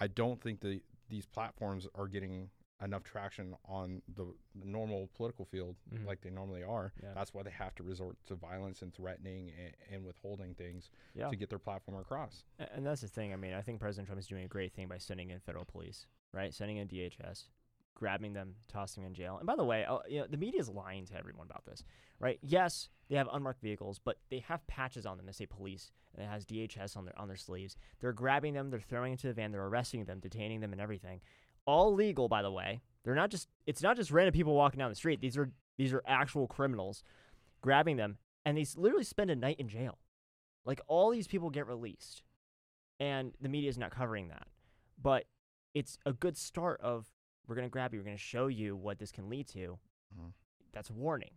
I 0.00 0.08
don't 0.08 0.40
think 0.40 0.60
the 0.60 0.80
these 1.08 1.26
platforms 1.26 1.86
are 1.94 2.08
getting 2.08 2.48
enough 2.82 3.02
traction 3.04 3.54
on 3.64 4.02
the, 4.16 4.26
normal 4.64 5.08
political 5.14 5.44
field 5.44 5.76
Mhm. 5.92 6.06
like 6.06 6.20
they 6.20 6.30
normally 6.30 6.62
are. 6.62 6.92
Yeah. 7.02 7.14
That's 7.14 7.32
why 7.32 7.42
they 7.42 7.50
have 7.50 7.74
to 7.76 7.82
resort 7.82 8.16
to 8.26 8.34
violence 8.34 8.82
and 8.82 8.92
threatening 8.92 9.50
and, 9.58 9.74
and 9.90 10.04
withholding 10.04 10.54
things 10.54 10.90
Yeah. 11.14 11.28
to 11.30 11.36
get 11.36 11.48
their 11.50 11.58
platform 11.58 11.96
across. 11.98 12.44
And 12.58 12.84
that's 12.86 13.00
the 13.00 13.08
thing. 13.08 13.32
I 13.32 13.36
mean, 13.36 13.54
I 13.54 13.62
think 13.62 13.80
President 13.80 14.06
Trump 14.08 14.18
is 14.18 14.26
doing 14.26 14.44
a 14.44 14.48
great 14.48 14.72
thing 14.72 14.88
by 14.88 14.98
sending 14.98 15.30
in 15.30 15.40
federal 15.40 15.64
police, 15.64 16.06
right? 16.32 16.52
Sending 16.52 16.76
in 16.78 16.88
DHS, 16.88 17.48
grabbing 17.94 18.32
them, 18.32 18.56
tossing 18.66 19.02
them 19.04 19.08
in 19.10 19.14
jail. 19.14 19.38
And 19.38 19.46
by 19.46 19.54
the 19.54 19.64
way, 19.64 19.84
uh, 19.84 19.98
you 20.08 20.20
know, 20.20 20.26
the 20.26 20.36
media 20.36 20.60
is 20.60 20.68
lying 20.68 21.06
to 21.06 21.16
everyone 21.16 21.46
about 21.46 21.64
this, 21.64 21.84
right? 22.18 22.38
Yes, 22.42 22.88
they 23.08 23.14
have 23.16 23.28
unmarked 23.32 23.60
vehicles, 23.60 23.98
but 24.00 24.18
they 24.30 24.40
have 24.40 24.66
patches 24.66 25.06
on 25.06 25.16
them 25.16 25.26
that 25.26 25.36
say 25.36 25.46
police, 25.46 25.92
and 26.14 26.24
it 26.24 26.28
has 26.28 26.44
DHS 26.44 26.96
on 26.96 27.04
their 27.04 27.16
on 27.18 27.28
their 27.28 27.36
sleeves. 27.36 27.76
They're 28.00 28.12
grabbing 28.12 28.54
them, 28.54 28.70
they're 28.70 28.80
throwing 28.80 29.12
into 29.12 29.28
the 29.28 29.32
van, 29.34 29.52
they're 29.52 29.64
arresting 29.66 30.04
them, 30.06 30.18
detaining 30.20 30.60
them, 30.60 30.72
and 30.72 30.80
everything. 30.80 31.20
All 31.66 31.94
legal, 31.94 32.28
by 32.28 32.42
the 32.42 32.50
way. 32.50 32.82
They're 33.04 33.14
not 33.14 33.30
just. 33.30 33.48
It's 33.66 33.82
not 33.82 33.96
just 33.96 34.10
random 34.10 34.32
people 34.32 34.54
walking 34.54 34.78
down 34.78 34.90
the 34.90 34.96
street. 34.96 35.20
These 35.20 35.36
are 35.36 35.50
these 35.76 35.92
are 35.92 36.02
actual 36.06 36.46
criminals, 36.46 37.02
grabbing 37.60 37.96
them, 37.96 38.18
and 38.44 38.56
they 38.56 38.66
literally 38.76 39.04
spend 39.04 39.30
a 39.30 39.36
night 39.36 39.58
in 39.60 39.68
jail. 39.68 39.98
Like 40.64 40.80
all 40.86 41.10
these 41.10 41.26
people 41.26 41.50
get 41.50 41.66
released 41.66 42.22
and 43.00 43.32
the 43.40 43.48
media 43.48 43.68
is 43.68 43.76
not 43.78 43.90
covering 43.90 44.28
that. 44.28 44.46
But 45.00 45.24
it's 45.74 45.98
a 46.06 46.12
good 46.12 46.36
start 46.36 46.80
of 46.80 47.06
we're 47.46 47.56
going 47.56 47.66
to 47.66 47.70
grab 47.70 47.92
you, 47.92 48.00
we're 48.00 48.04
going 48.04 48.16
to 48.16 48.22
show 48.22 48.46
you 48.46 48.74
what 48.76 48.98
this 48.98 49.12
can 49.12 49.28
lead 49.28 49.46
to. 49.48 49.78
Mhm. 50.16 50.32
That's 50.72 50.88
a 50.88 50.94
warning. 50.94 51.32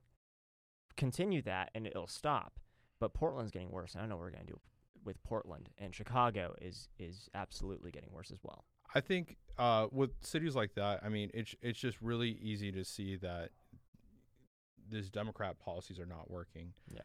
Continue 0.95 1.41
that 1.43 1.71
and 1.75 1.85
it'll 1.85 2.07
stop. 2.07 2.59
But 2.99 3.13
Portland's 3.13 3.51
getting 3.51 3.69
worse. 3.71 3.95
I 3.95 3.99
don't 3.99 4.09
know 4.09 4.15
what 4.15 4.21
we're 4.23 4.31
going 4.31 4.45
to 4.45 4.53
do 4.53 4.59
with 5.03 5.21
Portland 5.23 5.69
and 5.77 5.93
Chicago 5.93 6.55
is 6.61 6.87
is 6.97 7.29
absolutely 7.33 7.91
getting 7.91 8.11
worse 8.11 8.31
as 8.31 8.39
well. 8.43 8.65
I 8.95 9.01
think 9.01 9.37
uh, 9.57 9.87
with 9.91 10.11
cities 10.21 10.55
like 10.55 10.75
that, 10.75 11.01
I 11.03 11.09
mean, 11.09 11.31
it's 11.33 11.55
it's 11.61 11.79
just 11.79 12.01
really 12.01 12.37
easy 12.41 12.71
to 12.71 12.83
see 12.85 13.15
that 13.17 13.49
these 14.89 15.09
Democrat 15.09 15.59
policies 15.59 15.99
are 15.99 16.05
not 16.05 16.29
working. 16.29 16.73
Yeah. 16.89 17.01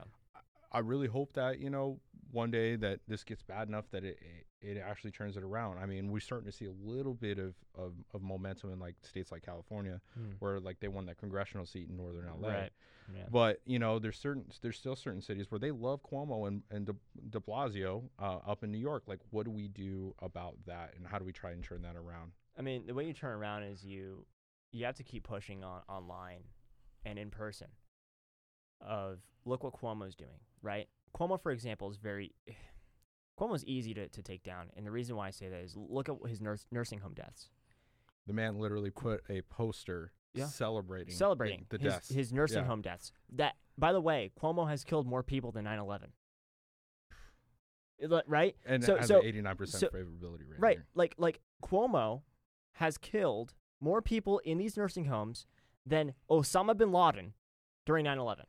I 0.71 0.79
really 0.79 1.09
hope 1.09 1.35
that 1.35 1.59
you 1.61 1.71
know 1.71 2.01
one 2.33 2.51
day 2.51 2.77
that 2.77 3.01
this 3.07 3.23
gets 3.23 3.43
bad 3.43 3.69
enough 3.69 3.85
that 3.93 4.05
it 4.05 4.19
it, 4.61 4.77
it 4.77 4.83
actually 4.85 5.11
turns 5.11 5.37
it 5.37 5.43
around. 5.43 5.79
I 5.79 5.87
mean, 5.87 6.11
we're 6.11 6.21
starting 6.21 6.51
to 6.51 6.57
see 6.57 6.67
a 6.67 6.73
little 6.83 7.15
bit 7.15 7.39
of, 7.39 7.55
of, 7.75 7.93
of 8.15 8.23
momentum 8.23 8.73
in 8.73 8.79
like 8.79 8.95
states 9.03 9.31
like 9.31 9.45
California, 9.45 10.01
where 10.39 10.61
like 10.61 10.81
they 10.81 10.89
won 10.89 11.07
that 11.07 11.19
congressional 11.19 11.67
seat 11.67 11.89
in 11.89 11.97
northern 11.97 12.27
LA. 12.41 12.49
Right. 12.49 12.73
Yeah. 13.15 13.25
But 13.31 13.61
you 13.67 13.79
know, 13.79 13.99
there's 13.99 14.19
certain 14.19 14.45
there's 14.63 14.79
still 14.79 14.97
certain 14.97 15.21
cities 15.21 15.51
where 15.51 15.59
they 15.59 15.71
love 15.71 16.01
Cuomo 16.03 16.49
and 16.49 16.63
and 16.71 16.87
De, 16.87 16.95
De 17.31 17.41
Blasio 17.41 18.05
uh, 18.19 18.39
up 18.47 18.65
in 18.65 18.73
New 18.73 18.79
York. 18.79 19.05
Like, 19.07 19.21
what 19.31 19.45
do 19.45 19.51
we 19.51 19.69
do 19.69 20.15
about 20.21 20.57
that, 20.67 20.95
and 20.97 21.07
how 21.07 21.19
do 21.19 21.25
we 21.25 21.33
try 21.33 21.51
and 21.51 21.63
turn 21.63 21.83
that 21.83 21.97
around? 21.97 22.33
I 22.59 22.63
mean, 22.63 22.87
the 22.87 22.95
way 22.95 23.05
you 23.05 23.13
turn 23.13 23.33
around 23.33 23.65
is 23.65 23.85
you 23.85 24.25
you 24.71 24.85
have 24.87 24.97
to 24.97 25.03
keep 25.05 25.25
pushing 25.25 25.65
on 25.65 25.83
online 25.89 26.45
and 27.05 27.19
in 27.19 27.31
person. 27.31 27.69
Of 28.81 29.19
look 29.45 29.63
what 29.63 29.75
Cuomo's 29.75 30.15
doing, 30.15 30.41
right? 30.63 30.89
Cuomo, 31.17 31.41
for 31.41 31.53
example, 31.53 31.91
is 31.91 31.97
very 31.97 32.33
Cuomo's 33.39 33.65
easy 33.65 33.95
to, 33.95 34.09
to 34.09 34.23
take 34.23 34.43
down, 34.43 34.71
and 34.77 34.87
the 34.87 34.91
reason 34.91 35.17
why 35.17 35.27
I 35.29 35.31
say 35.31 35.49
that 35.49 35.61
is 35.61 35.75
look 35.77 36.09
at 36.09 36.17
his 36.29 36.41
nurse, 36.41 36.67
nursing 36.71 37.01
home 37.01 37.15
deaths, 37.15 37.49
The 38.27 38.33
man 38.33 38.59
literally 38.59 38.91
put 38.91 39.23
a 39.29 39.43
poster 39.43 40.13
Yeah. 40.35 40.47
celebrating 40.47 41.15
celebrating 41.15 41.67
the, 41.71 41.79
the 41.79 41.85
his, 41.85 41.93
deaths. 41.95 42.09
his 42.11 42.33
nursing 42.33 42.59
Yeah. 42.63 42.67
home 42.67 42.83
deaths. 42.83 43.13
That, 43.35 43.55
by 43.79 43.93
the 43.93 44.01
way, 44.01 44.31
Cuomo 44.41 44.69
has 44.69 44.85
killed 44.85 45.07
more 45.07 45.23
people 45.23 45.51
than 45.53 45.65
9/11. 45.65 46.13
Right? 48.27 48.57
and 48.67 48.83
So- 48.83 48.97
has 48.97 49.09
so- 49.09 49.21
an 49.21 49.27
89% 49.27 49.81
so- 49.81 49.89
favorability 49.89 50.41
rating. 50.49 50.61
Right. 50.61 50.79
Like 50.95 51.15
like 51.19 51.41
Cuomo 51.63 52.23
has 52.73 52.99
killed 52.99 53.55
more 53.81 54.03
people 54.03 54.39
in 54.41 54.59
these 54.59 54.77
nursing 54.77 55.05
homes 55.07 55.47
than 55.87 56.15
Osama 56.31 56.77
bin 56.77 56.91
Laden 56.93 57.35
during 57.87 58.05
9/11. 58.05 58.47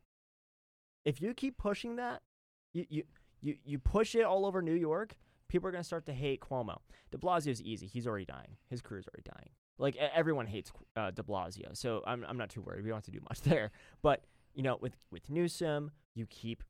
If 1.06 1.22
you 1.22 1.34
keep 1.34 1.58
pushing 1.58 1.96
that, 1.98 2.24
you 2.74 2.86
you 2.90 3.04
you, 3.42 3.56
you 3.66 3.80
push 3.80 4.16
it 4.16 4.24
all 4.24 4.46
over 4.46 4.62
New 4.62 4.74
York, 4.74 5.16
people 5.50 5.68
are 5.68 5.72
going 5.72 5.82
to 5.84 5.88
start 5.88 6.06
to 6.06 6.14
hate 6.14 6.40
Cuomo. 6.40 6.78
De 7.12 7.18
Blasio's 7.18 7.62
easy. 7.62 7.88
He's 7.88 8.08
already 8.08 8.26
dying. 8.26 8.58
His 8.70 8.82
crew's 8.82 9.06
already 9.08 9.30
dying. 9.30 9.50
Like 9.78 9.96
everyone 9.98 10.48
hates 10.48 10.72
uh, 10.96 11.12
De 11.12 11.24
Blasio. 11.24 11.76
So 11.76 12.02
I'm 12.08 12.26
I'm 12.28 12.38
not 12.38 12.50
too 12.50 12.62
worried. 12.62 12.84
We 12.84 12.90
don't 12.90 12.98
have 12.98 13.06
to 13.06 13.12
do 13.12 13.20
much 13.30 13.42
there. 13.50 13.72
But, 14.02 14.24
you 14.54 14.64
know, 14.64 14.78
with 14.82 14.94
with 15.12 15.30
Newsom, 15.30 15.92
you 16.16 16.26
keep 16.28 16.64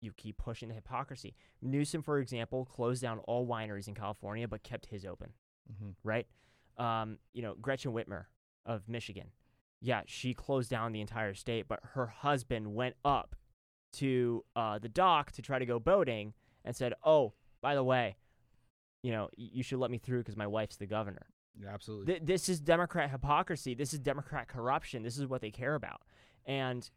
you 0.00 0.12
keep 0.12 0.38
pushing 0.38 0.68
the 0.68 0.74
hypocrisy. 0.74 1.34
Newsom, 1.62 2.02
for 2.02 2.18
example, 2.18 2.64
closed 2.64 3.02
down 3.02 3.18
all 3.20 3.46
wineries 3.46 3.88
in 3.88 3.94
California 3.94 4.46
but 4.46 4.62
kept 4.62 4.86
his 4.86 5.04
open 5.04 5.32
hmm 5.80 5.90
right? 6.02 6.26
Um, 6.76 7.18
you 7.32 7.42
know, 7.42 7.54
Gretchen 7.60 7.92
Whitmer 7.92 8.24
of 8.66 8.88
Michigan. 8.88 9.28
Yeah, 9.80 10.02
she 10.06 10.34
closed 10.34 10.70
down 10.70 10.92
the 10.92 11.00
entire 11.00 11.34
state, 11.34 11.68
but 11.68 11.80
her 11.92 12.06
husband 12.06 12.74
went 12.74 12.96
up 13.04 13.36
to 13.94 14.44
uh, 14.56 14.78
the 14.78 14.88
dock 14.88 15.32
to 15.32 15.42
try 15.42 15.58
to 15.58 15.66
go 15.66 15.78
boating 15.78 16.34
and 16.64 16.74
said, 16.74 16.94
"Oh, 17.04 17.34
by 17.60 17.74
the 17.74 17.84
way, 17.84 18.16
you 19.02 19.12
know, 19.12 19.28
you 19.36 19.62
should 19.62 19.78
let 19.78 19.90
me 19.90 19.98
through 19.98 20.20
because 20.20 20.36
my 20.36 20.46
wife's 20.46 20.76
the 20.76 20.86
governor." 20.86 21.26
Yeah, 21.60 21.72
absolutely. 21.72 22.06
Th- 22.06 22.22
this 22.24 22.48
is 22.48 22.60
Democrat 22.60 23.10
hypocrisy. 23.10 23.74
This 23.74 23.92
is 23.92 24.00
Democrat 24.00 24.48
corruption. 24.48 25.02
This 25.02 25.18
is 25.18 25.26
what 25.26 25.40
they 25.40 25.50
care 25.50 25.74
about, 25.74 26.02
and 26.46 26.88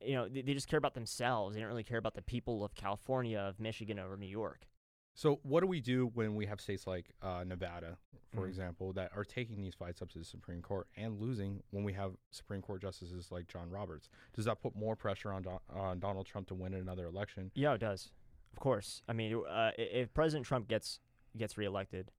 you 0.00 0.14
know, 0.14 0.28
they, 0.28 0.42
they 0.42 0.54
just 0.54 0.68
care 0.68 0.78
about 0.78 0.94
themselves. 0.94 1.54
They 1.54 1.60
don't 1.60 1.68
really 1.68 1.82
care 1.84 1.98
about 1.98 2.14
the 2.14 2.22
people 2.22 2.64
of 2.64 2.74
California, 2.74 3.38
of 3.38 3.60
Michigan, 3.60 3.98
over 3.98 4.16
New 4.16 4.26
York. 4.26 4.66
So, 5.14 5.38
what 5.44 5.60
do 5.60 5.66
we 5.68 5.80
do 5.80 6.10
when 6.14 6.34
we 6.34 6.46
have 6.46 6.60
states 6.60 6.86
like 6.86 7.10
uh, 7.22 7.44
Nevada, 7.46 7.98
for 8.34 8.42
Mhm. 8.46 8.48
example, 8.48 8.92
that 8.94 9.12
are 9.16 9.24
taking 9.24 9.62
these 9.62 9.74
fights 9.74 10.02
up 10.02 10.10
to 10.10 10.18
the 10.18 10.24
Supreme 10.24 10.60
Court 10.60 10.88
and 10.96 11.20
losing 11.20 11.62
when 11.70 11.84
we 11.84 11.92
have 11.92 12.16
Supreme 12.32 12.60
Court 12.60 12.82
justices 12.82 13.30
like 13.30 13.46
John 13.46 13.70
Roberts? 13.70 14.08
Does 14.32 14.44
that 14.46 14.60
put 14.60 14.74
more 14.74 14.96
pressure 14.96 15.32
on, 15.32 15.42
Don- 15.42 15.60
on 15.70 16.00
Donald 16.00 16.26
Trump 16.26 16.48
to 16.48 16.54
win 16.54 16.74
another 16.74 17.06
election? 17.06 17.52
Yeah, 17.54 17.74
it 17.74 17.78
does. 17.78 18.10
Of 18.52 18.58
course. 18.58 19.02
I 19.08 19.12
mean, 19.12 19.40
uh, 19.48 19.70
if 19.78 20.12
President 20.14 20.46
Trump 20.46 20.68
gets 20.68 21.00
gets 21.36 21.56
reelected, 21.58 22.12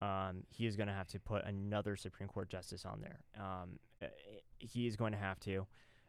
um, 0.00 0.44
he 0.48 0.64
is 0.66 0.76
going 0.76 0.86
to 0.86 0.92
have 0.94 1.08
to 1.08 1.18
put 1.20 1.44
another 1.44 1.94
Supreme 1.96 2.28
Court 2.28 2.48
justice 2.48 2.84
on 2.84 3.00
there. 3.00 3.20
Um, 3.36 3.78
uh, 4.00 4.06
he 4.58 4.86
is 4.86 4.96
going 4.96 5.12
to 5.12 5.18
have 5.18 5.38
to. 5.40 5.66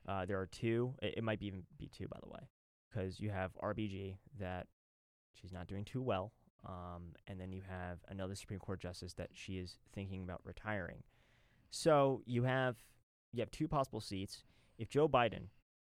Uh, 0.08 0.26
there 0.26 0.40
are 0.40 0.46
two. 0.48 0.96
It, 1.02 1.16
it 1.18 1.24
might 1.24 1.40
be 1.40 1.48
even 1.48 1.64
be 1.78 1.88
two, 1.88 2.08
by 2.08 2.18
the 2.24 2.30
way, 2.30 2.48
because 2.90 3.20
you 3.20 3.30
have 3.32 3.52
RBG 3.62 4.18
that 4.40 4.68
she's 5.34 5.52
not 5.54 5.68
doing 5.68 5.86
too 5.86 6.02
well, 6.02 6.34
um, 6.66 7.14
and 7.28 7.40
then 7.40 7.52
you 7.52 7.62
have 7.68 8.00
another 8.08 8.36
Supreme 8.36 8.60
Court 8.60 8.80
justice 8.80 9.14
that 9.14 9.30
she 9.34 9.58
is 9.58 9.78
thinking 9.94 10.24
about 10.24 10.42
retiring. 10.44 11.04
So 11.70 12.22
you 12.26 12.44
have 12.44 12.78
you 13.34 13.40
have 13.42 13.52
two 13.52 13.68
possible 13.68 14.02
seats. 14.02 14.44
If 14.78 14.90
Joe 14.90 15.08
Biden 15.08 15.48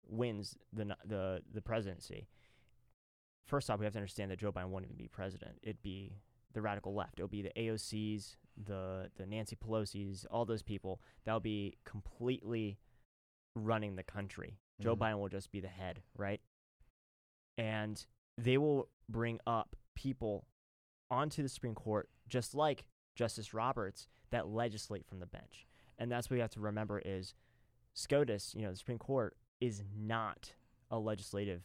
wins 0.08 0.58
the 0.74 0.96
the 1.06 1.42
the 1.52 1.62
presidency, 1.62 2.28
first 3.46 3.70
off, 3.70 3.80
we 3.80 3.86
have 3.86 3.94
to 3.94 4.00
understand 4.00 4.32
that 4.32 4.40
Joe 4.40 4.52
Biden 4.52 4.68
won't 4.70 4.86
even 4.86 4.98
be 4.98 5.08
president. 5.08 5.60
It'd 5.64 5.82
be 5.82 6.18
the 6.54 6.62
radical 6.62 6.94
left. 6.94 7.20
It'll 7.20 7.28
be 7.30 7.42
the 7.42 7.52
AOCs, 7.58 8.36
the 8.58 9.10
the 9.16 9.26
Nancy 9.26 9.56
Pelosi's, 9.56 10.26
all 10.26 10.46
those 10.46 10.64
people. 10.64 11.02
That'll 11.24 11.40
be 11.40 11.78
completely 11.86 12.78
running 13.56 13.96
the 13.96 14.04
country. 14.04 14.58
Joe 14.82 14.96
Mhm. 14.96 15.00
Biden 15.00 15.20
will 15.20 15.30
just 15.30 15.52
be 15.52 15.60
the 15.62 15.68
head, 15.68 16.02
right? 16.16 16.42
And 17.58 18.06
they 18.38 18.58
will 18.58 18.90
bring 19.10 19.40
up 19.46 19.76
people 19.96 20.46
onto 21.10 21.44
the 21.44 21.50
Supreme 21.50 21.76
Court, 21.76 22.10
just 22.28 22.56
like 22.56 22.86
Justice 23.16 23.54
Roberts, 23.54 24.08
that 24.32 24.48
legislate 24.48 25.06
from 25.06 25.20
the 25.20 25.26
bench. 25.26 25.68
And 26.00 26.12
that's 26.12 26.30
what 26.30 26.36
we 26.36 26.42
have 26.42 26.52
to 26.52 26.60
remember 26.62 27.02
is 27.04 27.34
SCOTUS, 27.94 28.56
you 28.56 28.64
know, 28.64 28.72
the 28.72 28.78
Supreme 28.78 28.98
Court 28.98 29.36
is 29.60 29.84
not 29.96 30.54
a 30.90 30.98
legislative 30.98 31.62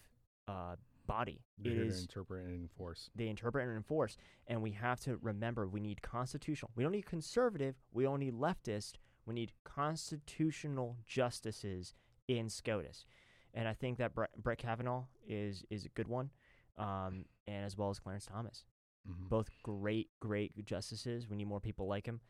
uh, 0.49 0.77
body. 1.07 1.41
They're 1.59 1.73
It 1.73 1.79
is 1.79 2.03
interpret 2.03 2.45
and 2.45 2.55
enforce. 2.63 3.11
they 3.15 3.29
interpret 3.29 3.67
and 3.67 3.77
enforce. 3.77 4.17
And 4.49 4.61
we 4.61 4.73
have 4.73 5.01
to 5.01 5.17
remember 5.23 5.67
we 5.69 5.81
need 5.81 6.03
constitutional. 6.03 6.73
We 6.75 6.83
don't 6.83 6.93
need 6.93 7.07
conservative. 7.07 7.77
We 7.93 8.05
don't 8.05 8.21
need 8.21 8.35
leftist. 8.35 8.95
We 9.25 9.35
need 9.35 9.53
constitutional 9.65 10.97
justices 11.07 11.95
in 12.29 12.49
SCOTUS. 12.49 13.07
And 13.55 13.67
I 13.67 13.73
think 13.73 13.99
that 13.99 14.15
Brett, 14.15 14.31
Brett 14.43 14.59
Kavanaugh 14.59 15.05
is 15.27 15.65
is 15.71 15.85
a 15.85 15.89
good 15.91 16.09
one, 16.09 16.31
um, 16.79 17.25
and 17.47 17.65
as 17.65 17.77
well 17.77 17.91
as 17.91 17.99
Clarence 17.99 18.27
Thomas. 18.27 18.65
Mhm. 19.09 19.29
Both 19.29 19.51
great, 19.63 20.11
great 20.21 20.65
justices. 20.65 21.29
We 21.29 21.37
need 21.37 21.47
more 21.47 21.61
people 21.61 21.87
like 21.87 22.07
him, 22.07 22.21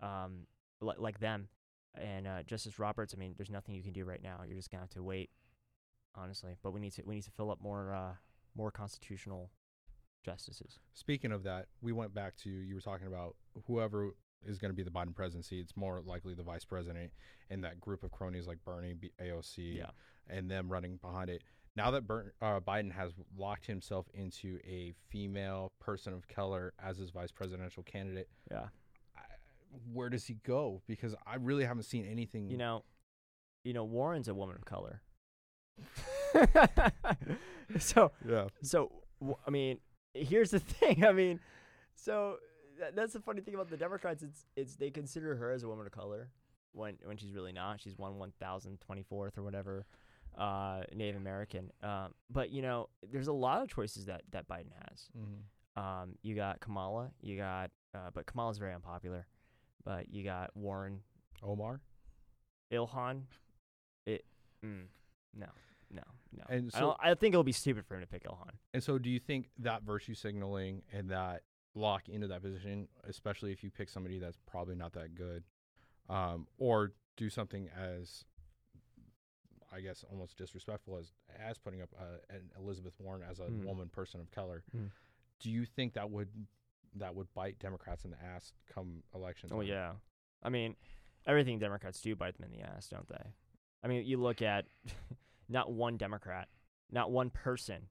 um, 0.00 0.46
li- 0.80 0.94
like 0.98 1.20
them. 1.20 1.48
And 1.94 2.26
uh, 2.26 2.42
Justice 2.42 2.78
Roberts. 2.80 3.14
I 3.14 3.18
mean, 3.18 3.34
there's 3.36 3.50
nothing 3.50 3.74
you 3.76 3.82
can 3.84 3.92
do 3.92 4.04
right 4.04 4.20
now. 4.22 4.40
You're 4.44 4.56
just 4.56 4.68
gonna 4.70 4.80
have 4.82 4.90
to 4.90 5.02
wait, 5.04 5.30
honestly. 6.16 6.56
But 6.62 6.72
we 6.72 6.80
need 6.80 6.92
to 6.94 7.02
we 7.04 7.14
need 7.14 7.22
to 7.24 7.30
fill 7.30 7.52
up 7.52 7.60
more 7.60 7.94
uh, 7.94 8.14
more 8.56 8.72
constitutional 8.72 9.50
justices. 10.24 10.78
Speaking 10.94 11.32
of 11.32 11.42
that, 11.44 11.66
we 11.80 11.92
went 11.92 12.14
back 12.14 12.36
to 12.38 12.50
you 12.50 12.74
were 12.74 12.80
talking 12.80 13.06
about 13.06 13.36
whoever 13.66 14.10
is 14.44 14.58
going 14.58 14.70
to 14.70 14.74
be 14.74 14.82
the 14.82 14.90
Biden 14.90 15.14
presidency. 15.14 15.60
It's 15.60 15.76
more 15.76 16.00
likely 16.04 16.34
the 16.34 16.42
vice 16.42 16.64
president 16.64 17.12
and 17.48 17.62
that 17.64 17.80
group 17.80 18.02
of 18.02 18.10
cronies 18.10 18.46
like 18.46 18.58
Bernie, 18.64 18.94
AOC, 19.20 19.76
Yeah. 19.78 19.90
and 20.26 20.50
them 20.50 20.70
running 20.70 20.96
behind 20.98 21.30
it. 21.30 21.42
Now 21.76 21.90
that 21.90 22.06
Bern, 22.06 22.30
uh, 22.40 22.60
Biden 22.60 22.92
has 22.92 23.12
locked 23.36 23.66
himself 23.66 24.06
into 24.14 24.58
a 24.64 24.94
female 25.08 25.72
person 25.80 26.12
of 26.12 26.28
color 26.28 26.72
as 26.82 26.98
his 26.98 27.10
vice 27.10 27.32
presidential 27.32 27.82
candidate, 27.82 28.28
Yeah. 28.50 28.66
I, 29.16 29.20
where 29.92 30.08
does 30.08 30.24
he 30.26 30.34
go? 30.44 30.82
Because 30.86 31.14
I 31.26 31.34
really 31.36 31.64
haven't 31.64 31.82
seen 31.84 32.06
anything. 32.06 32.48
You 32.48 32.58
know, 32.58 32.84
you 33.64 33.72
know, 33.72 33.82
Warren's 33.84 34.28
a 34.28 34.34
woman 34.34 34.54
of 34.56 34.64
color. 34.64 35.02
so, 37.78 38.12
yeah, 38.28 38.46
so 38.62 38.92
w- 39.20 39.36
I 39.46 39.50
mean, 39.50 39.78
here's 40.14 40.50
the 40.50 40.58
thing. 40.60 41.04
I 41.04 41.12
mean, 41.12 41.40
so 41.94 42.36
that, 42.78 42.94
that's 42.94 43.12
the 43.12 43.20
funny 43.20 43.40
thing 43.40 43.54
about 43.54 43.70
the 43.70 43.76
Democrats. 43.76 44.22
It's 44.22 44.46
it's 44.56 44.76
they 44.76 44.90
consider 44.90 45.34
her 45.36 45.50
as 45.50 45.62
a 45.62 45.68
woman 45.68 45.86
of 45.86 45.92
color 45.92 46.28
when 46.72 46.96
when 47.04 47.16
she's 47.16 47.32
really 47.32 47.52
not. 47.52 47.80
She's 47.80 47.96
one 47.98 48.18
one 48.18 48.32
thousand 48.40 48.80
twenty 48.80 49.02
fourth 49.02 49.36
or 49.38 49.42
whatever, 49.42 49.86
uh, 50.38 50.82
Native 50.94 51.16
American. 51.20 51.70
Um, 51.82 52.14
but 52.30 52.50
you 52.50 52.62
know, 52.62 52.88
there's 53.10 53.28
a 53.28 53.32
lot 53.32 53.62
of 53.62 53.68
choices 53.68 54.06
that 54.06 54.22
that 54.30 54.48
Biden 54.48 54.72
has. 54.88 55.08
mm-hmm. 55.16 55.40
Um, 55.76 56.10
you 56.22 56.36
got 56.36 56.60
Kamala. 56.60 57.10
You 57.20 57.36
got, 57.36 57.70
uh, 57.94 58.10
but 58.12 58.26
Kamala's 58.26 58.58
very 58.58 58.72
unpopular. 58.72 59.26
But 59.84 60.08
you 60.08 60.22
got 60.22 60.50
Warren, 60.56 61.00
Omar. 61.42 61.80
Ilhan. 62.72 63.22
It, 64.06 64.22
mm, 64.62 64.82
no, 65.34 65.46
no, 65.90 66.02
no. 66.36 66.42
And 66.50 66.70
so- 66.70 66.78
don't, 66.78 66.96
I 67.02 67.14
think 67.14 67.32
it'll 67.32 67.42
be 67.42 67.52
stupid 67.52 67.86
for 67.86 67.94
him 67.94 68.02
to 68.02 68.06
pick 68.06 68.24
Ilhan. 68.24 68.50
And 68.74 68.82
so, 68.82 68.98
do 68.98 69.08
you 69.08 69.18
think 69.18 69.48
that 69.60 69.82
virtue 69.82 70.12
signaling 70.12 70.82
and 70.92 71.08
that 71.08 71.40
lock 71.74 72.10
into 72.10 72.28
that 72.28 72.42
position, 72.42 72.86
especially 73.08 73.50
if 73.50 73.64
you 73.64 73.70
pick 73.70 73.88
somebody 73.88 74.18
that's 74.18 74.36
probably 74.46 74.74
not 74.74 74.92
that 74.92 75.14
good, 75.14 75.42
um, 76.10 76.46
or 76.58 76.92
do 77.16 77.30
something 77.30 77.70
as, 77.74 78.24
I 79.74 79.80
guess, 79.80 80.04
almost 80.10 80.36
disrespectful 80.38 80.96
as 80.98 81.12
as 81.38 81.58
putting 81.58 81.82
up 81.82 81.90
uh, 81.98 82.18
an 82.30 82.50
Elizabeth 82.58 82.94
Warren 83.00 83.22
as 83.28 83.40
a 83.40 83.44
Mm. 83.44 83.64
woman 83.64 83.88
person 83.88 84.20
of 84.20 84.30
color? 84.30 84.62
Mm. 84.76 84.90
Do 85.40 85.50
you 85.50 85.64
think 85.66 85.94
that 85.94 86.10
would 86.10 86.28
that 86.96 87.14
would 87.14 87.32
bite 87.34 87.58
Democrats 87.58 88.04
in 88.04 88.10
the 88.12 88.22
ass 88.22 88.52
come 88.72 89.02
election? 89.14 89.50
Oh 89.52 89.60
yeah, 89.60 89.92
I 90.42 90.48
mean, 90.48 90.76
everything 91.26 91.58
Democrats 91.58 92.00
do 92.00 92.14
bite 92.14 92.36
them 92.38 92.50
in 92.52 92.58
the 92.58 92.64
ass, 92.64 92.88
don't 92.88 93.08
they? 93.08 93.24
I 93.82 93.88
mean, 93.88 94.04
you 94.06 94.16
look 94.18 94.42
at 94.42 94.66
not 95.48 95.72
one 95.72 95.96
Democrat, 95.96 96.48
not 96.90 97.10
one 97.10 97.30
person, 97.30 97.88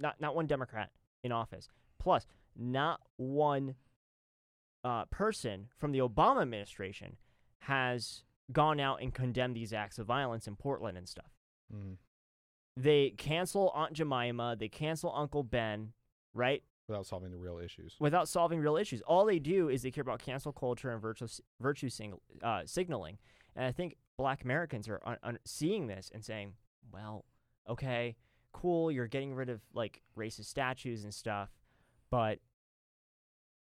not 0.00 0.20
not 0.20 0.34
one 0.34 0.46
Democrat 0.46 0.90
in 1.22 1.32
office. 1.32 1.68
Plus, 1.98 2.26
not 2.56 3.00
one 3.16 3.74
uh, 4.82 5.04
person 5.06 5.68
from 5.78 5.92
the 5.92 5.98
Obama 6.00 6.42
administration 6.42 7.16
has 7.60 8.22
gone 8.52 8.80
out 8.80 9.00
and 9.02 9.14
condemned 9.14 9.54
these 9.56 9.72
acts 9.72 9.98
of 9.98 10.06
violence 10.06 10.46
in 10.48 10.56
Portland 10.56 10.96
and 10.98 11.08
stuff. 11.08 11.30
Mhm. 11.72 11.98
They 12.76 13.10
cancel 13.10 13.70
Aunt 13.70 13.92
Jemima, 13.92 14.56
they 14.56 14.68
cancel 14.68 15.12
Uncle 15.14 15.42
Ben, 15.42 15.92
right? 16.34 16.62
without 16.88 17.06
solving 17.06 17.30
the 17.30 17.38
real 17.38 17.58
issues. 17.58 17.96
without 18.00 18.28
solving 18.28 18.58
real 18.58 18.76
issues. 18.76 19.00
All 19.02 19.24
they 19.24 19.38
do 19.38 19.68
is 19.68 19.82
they 19.82 19.92
care 19.92 20.02
about 20.02 20.18
cancel 20.18 20.52
culture 20.52 20.90
and 20.90 21.00
virtue 21.00 21.28
virtue 21.60 21.88
sing, 21.88 22.20
uh, 22.42 22.66
signaling. 22.66 23.16
And 23.54 23.64
I 23.64 23.70
think 23.70 23.96
Black 24.16 24.42
Americans 24.42 24.88
are 24.88 25.00
un- 25.04 25.18
un- 25.22 25.38
seeing 25.44 25.86
this 25.86 26.10
and 26.10 26.24
saying, 26.24 26.56
"Well, 26.90 27.24
okay, 27.68 28.16
cool, 28.50 28.90
you're 28.90 29.06
getting 29.06 29.34
rid 29.34 29.48
of 29.48 29.62
like 29.72 30.02
racist 30.16 30.46
statues 30.46 31.04
and 31.04 31.14
stuff, 31.14 31.54
but 32.10 32.40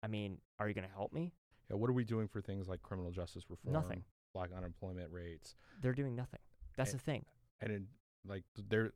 I 0.01 0.07
mean, 0.07 0.41
are 0.57 0.67
you 0.67 0.73
going 0.73 0.87
to 0.87 0.93
help 0.93 1.13
me? 1.13 1.31
Yeah, 1.69 1.75
what 1.75 1.91
are 1.91 1.93
we 1.93 2.03
doing 2.03 2.27
for 2.27 2.41
things 2.41 2.67
like 2.67 2.81
criminal 2.81 3.11
justice 3.11 3.47
reform, 3.51 3.73
Nothing. 3.73 4.03
Black 4.33 4.51
unemployment 4.55 5.11
rates, 5.11 5.55
They're 5.81 5.93
doing 5.93 6.15
nothing. 6.15 6.39
That's 6.77 6.91
Eh, 6.91 6.93
the 6.93 6.99
thing. 6.99 7.25
and 7.59 7.71
in, 7.71 7.87
like 8.25 8.43
there, 8.55 8.93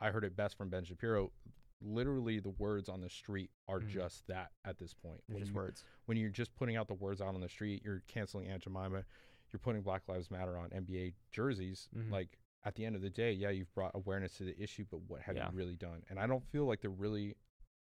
I 0.00 0.10
heard 0.10 0.24
it 0.24 0.36
best 0.36 0.56
from 0.56 0.68
Ben 0.70 0.84
Shapiro. 0.84 1.32
literally 1.80 2.40
the 2.40 2.50
words 2.50 2.88
on 2.88 3.00
the 3.00 3.08
street 3.08 3.52
are 3.68 3.78
Mhm. 3.78 3.88
just 3.88 4.26
that 4.26 4.50
at 4.64 4.78
this 4.78 4.92
point. 4.94 5.22
They're 5.28 5.34
When 5.36 5.42
just 5.44 5.52
you- 5.52 5.56
words. 5.56 5.84
when 6.06 6.16
you're 6.16 6.28
just 6.28 6.52
putting 6.56 6.74
out 6.74 6.88
the 6.88 6.94
words 6.94 7.20
out 7.20 7.36
on 7.36 7.40
the 7.40 7.48
street, 7.48 7.84
you're 7.84 8.00
canceling 8.08 8.48
Aunt 8.48 8.64
Jemima, 8.64 9.04
you're 9.52 9.60
putting 9.60 9.82
Black 9.82 10.08
Lives 10.08 10.28
Matter 10.28 10.58
on 10.58 10.72
NBA 10.72 11.14
jerseys. 11.30 11.88
Mhm. 11.94 12.10
Like 12.10 12.36
at 12.64 12.74
the 12.74 12.84
end 12.84 12.96
of 12.96 13.02
the 13.02 13.10
day, 13.10 13.30
yeah, 13.32 13.50
you've 13.50 13.72
brought 13.74 13.94
awareness 13.94 14.36
to 14.38 14.44
the 14.44 14.60
issue, 14.60 14.86
but 14.86 15.02
what 15.02 15.22
have 15.22 15.36
Yeah. 15.36 15.48
you 15.52 15.56
really 15.56 15.76
done? 15.76 16.04
And 16.08 16.18
I 16.18 16.26
don't 16.26 16.44
feel 16.48 16.64
like 16.66 16.80
they're 16.80 16.90
really 16.90 17.36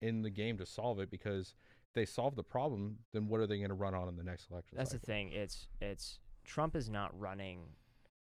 in 0.02 0.20
the 0.20 0.28
game 0.30 0.58
to 0.58 0.66
solve 0.66 1.00
it 1.00 1.08
because 1.08 1.54
if 1.86 1.92
they 1.94 2.04
solve 2.04 2.36
the 2.36 2.44
problem, 2.44 3.06
then 3.12 3.26
what 3.26 3.40
are 3.40 3.46
they 3.46 3.56
going 3.56 3.70
to 3.70 3.74
run 3.74 3.94
on 3.94 4.06
in 4.06 4.16
the 4.16 4.22
next 4.22 4.50
election? 4.50 4.76
That's 4.76 4.92
the 4.92 4.98
thing. 4.98 5.32
It's 5.32 5.66
it's 5.80 6.20
Trump 6.48 6.74
is 6.74 6.88
not 6.88 7.16
running 7.18 7.76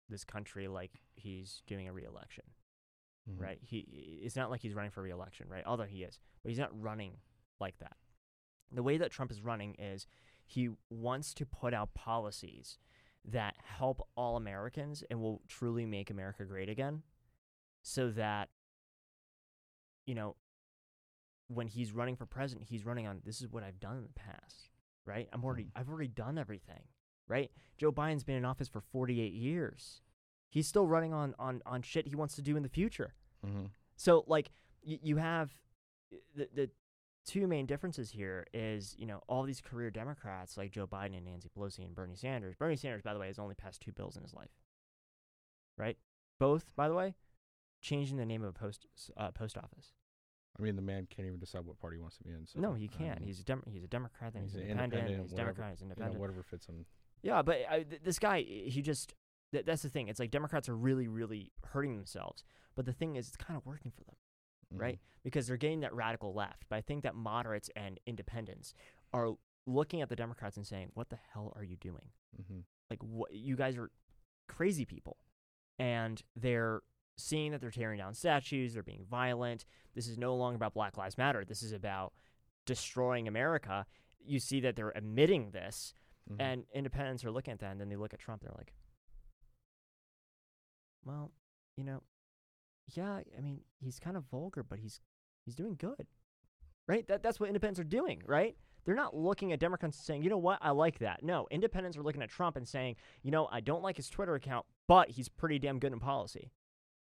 this 0.08 0.24
country 0.24 0.66
like 0.68 1.02
he's 1.14 1.62
doing 1.66 1.86
a 1.86 1.92
re-election, 1.92 2.44
Mhm. 3.28 3.40
right? 3.40 3.58
He 3.62 4.20
it's 4.22 4.36
not 4.36 4.50
like 4.50 4.62
he's 4.62 4.74
running 4.74 4.90
for 4.90 5.02
re-election, 5.02 5.48
right? 5.48 5.64
Although 5.66 5.84
he 5.84 6.02
is, 6.02 6.18
but 6.42 6.48
he's 6.48 6.58
not 6.58 6.78
running 6.80 7.20
like 7.60 7.78
that. 7.78 7.96
The 8.72 8.82
way 8.82 8.96
that 8.96 9.10
Trump 9.12 9.30
is 9.30 9.42
running 9.42 9.74
is 9.74 10.06
he 10.46 10.70
wants 10.90 11.34
to 11.34 11.44
put 11.46 11.74
out 11.74 11.92
policies 11.94 12.78
that 13.24 13.56
help 13.62 14.08
all 14.16 14.36
Americans 14.36 15.02
and 15.10 15.20
will 15.20 15.42
truly 15.48 15.84
make 15.84 16.08
America 16.10 16.44
great 16.44 16.68
again, 16.68 17.02
so 17.82 18.10
that 18.12 18.48
you 20.06 20.14
know 20.14 20.36
when 21.48 21.66
he's 21.68 21.92
running 21.92 22.16
for 22.16 22.26
president, 22.26 22.66
he's 22.68 22.84
running 22.86 23.06
on 23.06 23.20
this 23.24 23.40
is 23.40 23.48
what 23.48 23.62
I've 23.62 23.78
done 23.80 23.96
in 23.98 24.02
the 24.04 24.08
past, 24.14 24.70
right? 25.04 25.28
I'm 25.32 25.44
already 25.44 25.64
Mhm. 25.64 25.72
I've 25.76 25.88
already 25.88 26.08
done 26.08 26.38
everything, 26.38 26.88
right? 27.28 27.50
Joe 27.78 27.92
Biden's 27.92 28.24
been 28.24 28.36
in 28.36 28.44
office 28.44 28.68
for 28.68 28.80
48 28.80 29.32
years. 29.32 30.00
He's 30.48 30.66
still 30.66 30.86
running 30.86 31.12
on 31.12 31.34
on 31.38 31.62
on 31.66 31.82
shit 31.82 32.06
he 32.06 32.14
wants 32.16 32.34
to 32.36 32.42
do 32.42 32.56
in 32.56 32.62
the 32.62 32.68
future. 32.68 33.14
Mhm. 33.44 33.70
So 33.96 34.24
like 34.26 34.50
y- 34.86 34.98
you 35.02 35.16
have 35.16 35.54
the 36.34 36.48
the 36.54 36.70
two 37.26 37.46
main 37.46 37.66
differences 37.66 38.10
here 38.10 38.46
is 38.54 38.94
you 38.98 39.04
know 39.06 39.20
all 39.28 39.42
these 39.42 39.60
career 39.60 39.90
Democrats 39.90 40.56
like 40.56 40.70
Joe 40.70 40.86
Biden 40.86 41.16
and 41.16 41.24
Nancy 41.26 41.48
Pelosi 41.48 41.80
and 41.84 41.94
Bernie 41.94 42.14
Sanders. 42.16 42.54
Bernie 42.54 42.76
Sanders, 42.76 43.02
by 43.02 43.12
the 43.12 43.18
way, 43.20 43.26
has 43.26 43.38
only 43.38 43.54
passed 43.54 43.82
two 43.82 43.92
bills 43.92 44.16
in 44.16 44.22
his 44.22 44.32
life. 44.32 44.50
Right? 45.76 45.98
Both, 46.38 46.74
by 46.76 46.88
the 46.88 46.94
way, 46.94 47.14
changing 47.82 48.16
the 48.16 48.24
name 48.26 48.42
of 48.42 48.48
a 48.50 48.52
post 48.52 48.86
uh, 49.16 49.30
post 49.32 49.58
office. 49.58 49.92
I 50.58 50.62
mean, 50.62 50.76
the 50.76 50.82
man 50.82 51.06
can't 51.10 51.26
even 51.26 51.38
decide 51.38 51.66
what 51.66 51.78
party 51.78 51.96
he 51.96 52.00
wants 52.00 52.16
to 52.16 52.24
be 52.24 52.30
in. 52.30 52.46
So 52.46 52.60
no, 52.60 52.72
he 52.72 52.88
can't. 52.88 53.20
mean, 53.20 53.26
He's 53.26 53.40
a 53.40 53.44
Dem- 53.44 53.64
he's 53.66 53.84
a 53.84 53.88
Democrat, 53.88 54.32
then 54.32 54.42
he's, 54.42 54.52
He's 54.52 54.62
an 54.62 54.68
independent, 54.70 54.92
independent, 55.02 55.22
he's 55.24 55.32
whatever, 55.32 55.50
Democrat, 55.50 55.70
he's 55.72 55.80
you 55.82 55.86
know, 55.88 55.90
independent. 55.92 56.20
whatever 56.20 56.42
fits 56.42 56.66
him. 56.66 56.86
Yeah, 57.22 57.42
but 57.42 57.58
I, 57.68 57.82
th- 57.82 58.02
this 58.02 58.18
guy, 58.18 58.42
he 58.42 58.82
just 58.82 59.14
th- 59.52 59.64
that's 59.64 59.82
the 59.82 59.88
thing. 59.88 60.08
It's 60.08 60.20
like 60.20 60.30
Democrats 60.30 60.68
are 60.68 60.76
really, 60.76 61.08
really 61.08 61.52
hurting 61.64 61.96
themselves. 61.96 62.44
But 62.74 62.84
the 62.84 62.92
thing 62.92 63.16
is, 63.16 63.28
it's 63.28 63.36
kind 63.36 63.56
of 63.56 63.64
working 63.66 63.90
for 63.90 64.04
them, 64.04 64.14
Mhm. 64.74 64.80
right? 64.80 65.00
Because 65.24 65.46
they're 65.46 65.56
getting 65.56 65.80
that 65.80 65.94
radical 65.94 66.34
left. 66.34 66.64
But 66.68 66.76
I 66.76 66.80
think 66.82 67.02
that 67.04 67.14
moderates 67.14 67.70
and 67.74 67.98
independents 68.06 68.74
are 69.12 69.30
looking 69.66 70.00
at 70.02 70.08
the 70.08 70.16
Democrats 70.16 70.56
and 70.56 70.66
saying, 70.66 70.90
"What 70.94 71.08
the 71.08 71.16
hell 71.32 71.52
are 71.56 71.64
you 71.64 71.76
doing? 71.76 72.10
Mhm. 72.40 72.64
Like, 72.90 73.02
what 73.02 73.32
you 73.34 73.56
guys 73.56 73.76
are 73.76 73.90
crazy 74.46 74.84
people," 74.84 75.16
and 75.78 76.22
they're 76.36 76.82
seeing 77.16 77.50
that 77.52 77.60
they're 77.62 77.70
tearing 77.70 77.98
down 77.98 78.14
statues, 78.14 78.74
they're 78.74 78.82
being 78.82 79.04
violent. 79.06 79.64
This 79.94 80.06
is 80.06 80.18
no 80.18 80.36
longer 80.36 80.56
about 80.56 80.74
Black 80.74 80.96
Lives 80.98 81.16
Matter. 81.16 81.44
This 81.44 81.62
is 81.62 81.72
about 81.72 82.12
destroying 82.66 83.26
America. 83.26 83.86
You 84.20 84.38
see 84.38 84.60
that 84.60 84.76
they're 84.76 84.92
admitting 84.96 85.50
this, 85.52 85.94
Mhm. 86.30 86.36
and 86.40 86.66
independents 86.74 87.24
are 87.24 87.30
looking 87.30 87.52
at 87.52 87.60
that, 87.60 87.70
and 87.72 87.80
then 87.80 87.88
they 87.88 87.96
look 87.96 88.12
at 88.14 88.20
Trump. 88.20 88.42
They're 88.42 88.54
like, 88.56 88.74
"Well, 91.04 91.32
you 91.76 91.84
know, 91.84 92.02
yeah. 92.94 93.20
I 93.36 93.40
mean, 93.40 93.60
he's 93.78 93.98
kind 94.00 94.16
of 94.16 94.24
vulgar, 94.24 94.62
but 94.62 94.78
he's 94.78 95.00
he's 95.44 95.54
doing 95.54 95.74
good, 95.76 96.06
right? 96.88 97.06
That 97.08 97.22
that's 97.22 97.38
what 97.38 97.48
independents 97.48 97.78
are 97.80 97.84
doing, 97.84 98.22
right? 98.26 98.56
They're 98.84 98.94
not 98.94 99.16
looking 99.16 99.52
at 99.52 99.58
Democrats 99.58 99.96
and 99.98 100.04
saying, 100.04 100.22
you 100.22 100.30
know 100.30 100.38
what, 100.38 100.60
I 100.62 100.70
like 100.70 101.00
that. 101.00 101.22
No, 101.24 101.48
independents 101.50 101.96
are 101.96 102.02
looking 102.02 102.22
at 102.22 102.28
Trump 102.30 102.54
and 102.56 102.66
saying, 102.68 102.94
you 103.22 103.32
know, 103.32 103.48
I 103.50 103.60
don't 103.60 103.82
like 103.82 103.96
his 103.96 104.08
Twitter 104.08 104.36
account, 104.36 104.64
but 104.86 105.10
he's 105.10 105.28
pretty 105.28 105.58
damn 105.58 105.80
good 105.80 105.92
in 105.92 105.98
policy, 105.98 106.52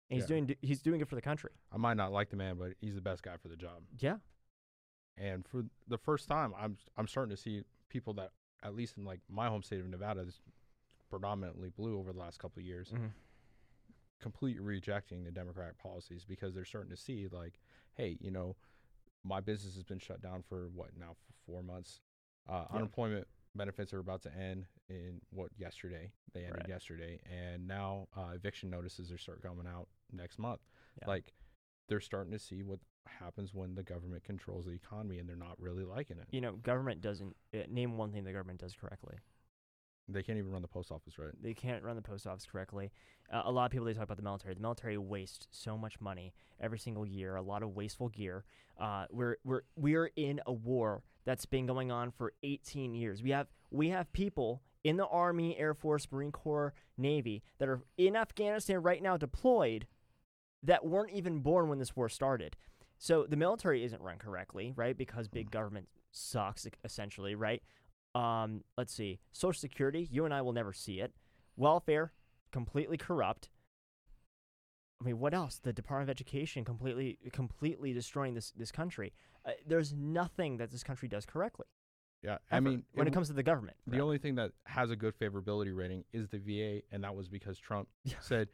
and 0.09 0.15
he's 0.19 0.23
Yeah. 0.29 0.35
doing 0.41 0.55
he's 0.61 0.81
doing 0.81 1.01
it 1.01 1.07
for 1.07 1.15
the 1.15 1.21
country. 1.21 1.51
I 1.71 1.77
might 1.77 1.95
not 1.95 2.11
like 2.11 2.29
the 2.29 2.37
man, 2.37 2.57
but 2.57 2.73
he's 2.79 2.95
the 2.95 3.01
best 3.01 3.23
guy 3.23 3.37
for 3.37 3.47
the 3.47 3.57
job. 3.57 3.83
Yeah, 3.99 4.19
And 5.15 5.45
for 5.45 5.63
the 5.87 5.97
first 5.97 6.27
time, 6.27 6.53
I'm 6.55 6.77
I'm 6.97 7.07
starting 7.07 7.29
to 7.35 7.37
see 7.41 7.63
people 7.89 8.13
that, 8.15 8.31
at 8.63 8.75
least 8.75 8.97
in 8.97 9.05
like 9.05 9.19
my 9.29 9.47
home 9.47 9.61
state 9.63 9.79
of 9.81 9.87
Nevada, 9.87 10.21
is 10.21 10.39
predominantly 11.09 11.69
blue 11.69 11.97
over 11.99 12.11
the 12.13 12.19
last 12.19 12.39
couple 12.39 12.59
of 12.59 12.65
years, 12.65 12.89
Mhm. 12.91 13.11
completely 14.19 14.61
rejecting 14.61 15.23
the 15.23 15.31
Democratic 15.31 15.77
policies 15.77 16.23
because 16.25 16.53
they're 16.55 16.65
starting 16.65 16.89
to 16.89 16.97
see 16.97 17.27
like, 17.27 17.59
hey, 17.93 18.17
you 18.21 18.31
know, 18.31 18.55
my 19.23 19.39
business 19.41 19.75
has 19.75 19.83
been 19.83 19.99
shut 19.99 20.21
down 20.21 20.41
for 20.43 20.69
what 20.69 20.95
now 20.97 21.13
for 21.13 21.33
four 21.45 21.61
months. 21.63 22.01
Uh, 22.47 22.65
Yeah. 22.69 22.77
Unemployment 22.77 23.27
benefits 23.55 23.93
are 23.93 23.99
about 23.99 24.21
to 24.23 24.33
end 24.35 24.65
in 24.89 25.21
what 25.29 25.51
yesterday 25.57 26.11
they 26.33 26.41
ended 26.45 26.61
Right. 26.63 26.69
yesterday, 26.69 27.19
and 27.25 27.67
now 27.67 28.07
uh, 28.15 28.31
eviction 28.33 28.69
notices 28.69 29.11
are 29.11 29.17
start 29.17 29.41
coming 29.41 29.67
out 29.67 29.87
next 30.11 30.39
month. 30.39 30.61
Yeah. 31.01 31.07
Like 31.07 31.33
they're 31.87 31.99
starting 31.99 32.31
to 32.31 32.39
see 32.39 32.63
what 32.63 32.79
happens 33.07 33.53
when 33.53 33.75
the 33.75 33.83
government 33.83 34.23
controls 34.23 34.65
the 34.65 34.71
economy, 34.71 35.19
and 35.19 35.27
they're 35.27 35.35
not 35.35 35.59
really 35.59 35.83
liking 35.83 36.17
it. 36.17 36.27
you 36.31 36.41
know, 36.41 36.53
government 36.53 37.01
doesn't 37.01 37.35
uh, 37.53 37.59
name 37.69 37.97
one 37.97 38.11
thing 38.11 38.23
the 38.23 38.31
government 38.31 38.59
does 38.59 38.73
correctly. 38.73 39.15
They 40.09 40.21
can't 40.21 40.37
even 40.37 40.51
run 40.51 40.61
the 40.61 40.67
post 40.67 40.91
office 40.91 41.17
right. 41.17 41.31
They 41.41 41.53
can't 41.53 41.81
run 41.83 41.95
the 41.95 42.01
post 42.01 42.27
office 42.27 42.45
correctly. 42.45 42.91
Uh, 43.31 43.43
a 43.45 43.51
lot 43.51 43.65
of 43.65 43.71
people 43.71 43.85
they 43.85 43.93
talk 43.93 44.03
about 44.03 44.17
the 44.17 44.23
military. 44.23 44.53
The 44.53 44.61
military 44.61 44.97
wastes 44.97 45.47
so 45.51 45.77
much 45.77 46.01
money 46.01 46.33
every 46.59 46.77
single 46.77 47.05
year. 47.05 47.37
A 47.37 47.41
lot 47.41 47.63
of 47.63 47.69
wasteful 47.69 48.09
gear. 48.09 48.43
Uh, 48.77 49.05
we're 49.11 49.37
we're 49.45 49.61
we're 49.77 50.11
in 50.17 50.41
a 50.45 50.51
war 50.51 51.03
that's 51.25 51.45
been 51.45 51.65
going 51.65 51.89
on 51.89 52.11
for 52.11 52.33
18 52.43 52.93
years. 52.93 53.23
We 53.23 53.29
have 53.31 53.47
we 53.71 53.89
have 53.89 54.11
people 54.11 54.61
in 54.83 54.97
the 54.97 55.07
Army, 55.07 55.57
Air 55.57 55.73
Force, 55.73 56.05
Marine 56.11 56.33
Corps, 56.33 56.73
Navy 56.97 57.41
that 57.59 57.69
are 57.69 57.81
in 57.97 58.17
Afghanistan 58.17 58.81
right 58.83 59.01
now 59.01 59.15
deployed 59.15 59.87
that 60.63 60.85
weren't 60.85 61.11
even 61.11 61.39
born 61.39 61.69
when 61.69 61.79
this 61.79 61.95
war 61.95 62.09
started. 62.09 62.55
So 62.97 63.25
the 63.27 63.35
military 63.35 63.83
isn't 63.83 64.01
run 64.01 64.17
correctly, 64.17 64.73
right? 64.75 64.97
Because 64.97 65.27
big 65.27 65.51
government 65.51 65.87
sucks, 66.11 66.65
essentially, 66.83 67.35
right? 67.35 67.61
Um, 68.15 68.61
let's 68.77 68.93
see. 68.93 69.19
Social 69.31 69.59
Security, 69.59 70.07
you 70.11 70.25
and 70.25 70.33
I 70.33 70.41
will 70.41 70.53
never 70.53 70.71
see 70.71 70.99
it. 70.99 71.13
Welfare, 71.57 72.13
completely 72.51 72.97
corrupt. 72.97 73.49
I 75.01 75.05
mean, 75.05 75.19
what 75.19 75.33
else? 75.33 75.59
The 75.61 75.73
Department 75.73 76.09
of 76.09 76.13
Education 76.13 76.63
completely, 76.63 77.17
completely 77.33 77.91
destroying 77.91 78.35
this 78.35 78.51
this 78.51 78.71
country. 78.71 79.11
Uh, 79.45 79.51
there's 79.67 79.93
nothing 79.93 80.57
that 80.57 80.71
this 80.71 80.83
country 80.83 81.09
does 81.09 81.25
correctly. 81.25 81.65
Yeah, 82.23 82.37
I 82.49 82.57
ever, 82.57 82.69
mean, 82.69 82.83
when 82.93 83.05
it 83.05 83.09
w- 83.09 83.13
comes 83.13 83.27
to 83.27 83.33
the 83.33 83.43
government, 83.43 83.75
the 83.85 83.99
only 83.99 84.17
thing 84.17 84.35
that 84.35 84.51
has 84.63 84.91
a 84.91 84.95
good 84.95 85.13
favorability 85.19 85.75
rating 85.75 86.05
is 86.13 86.29
the 86.29 86.37
VA, 86.37 86.81
and 86.89 87.03
that 87.03 87.13
was 87.13 87.27
because 87.27 87.59
Trump 87.59 87.89
said, 88.21 88.47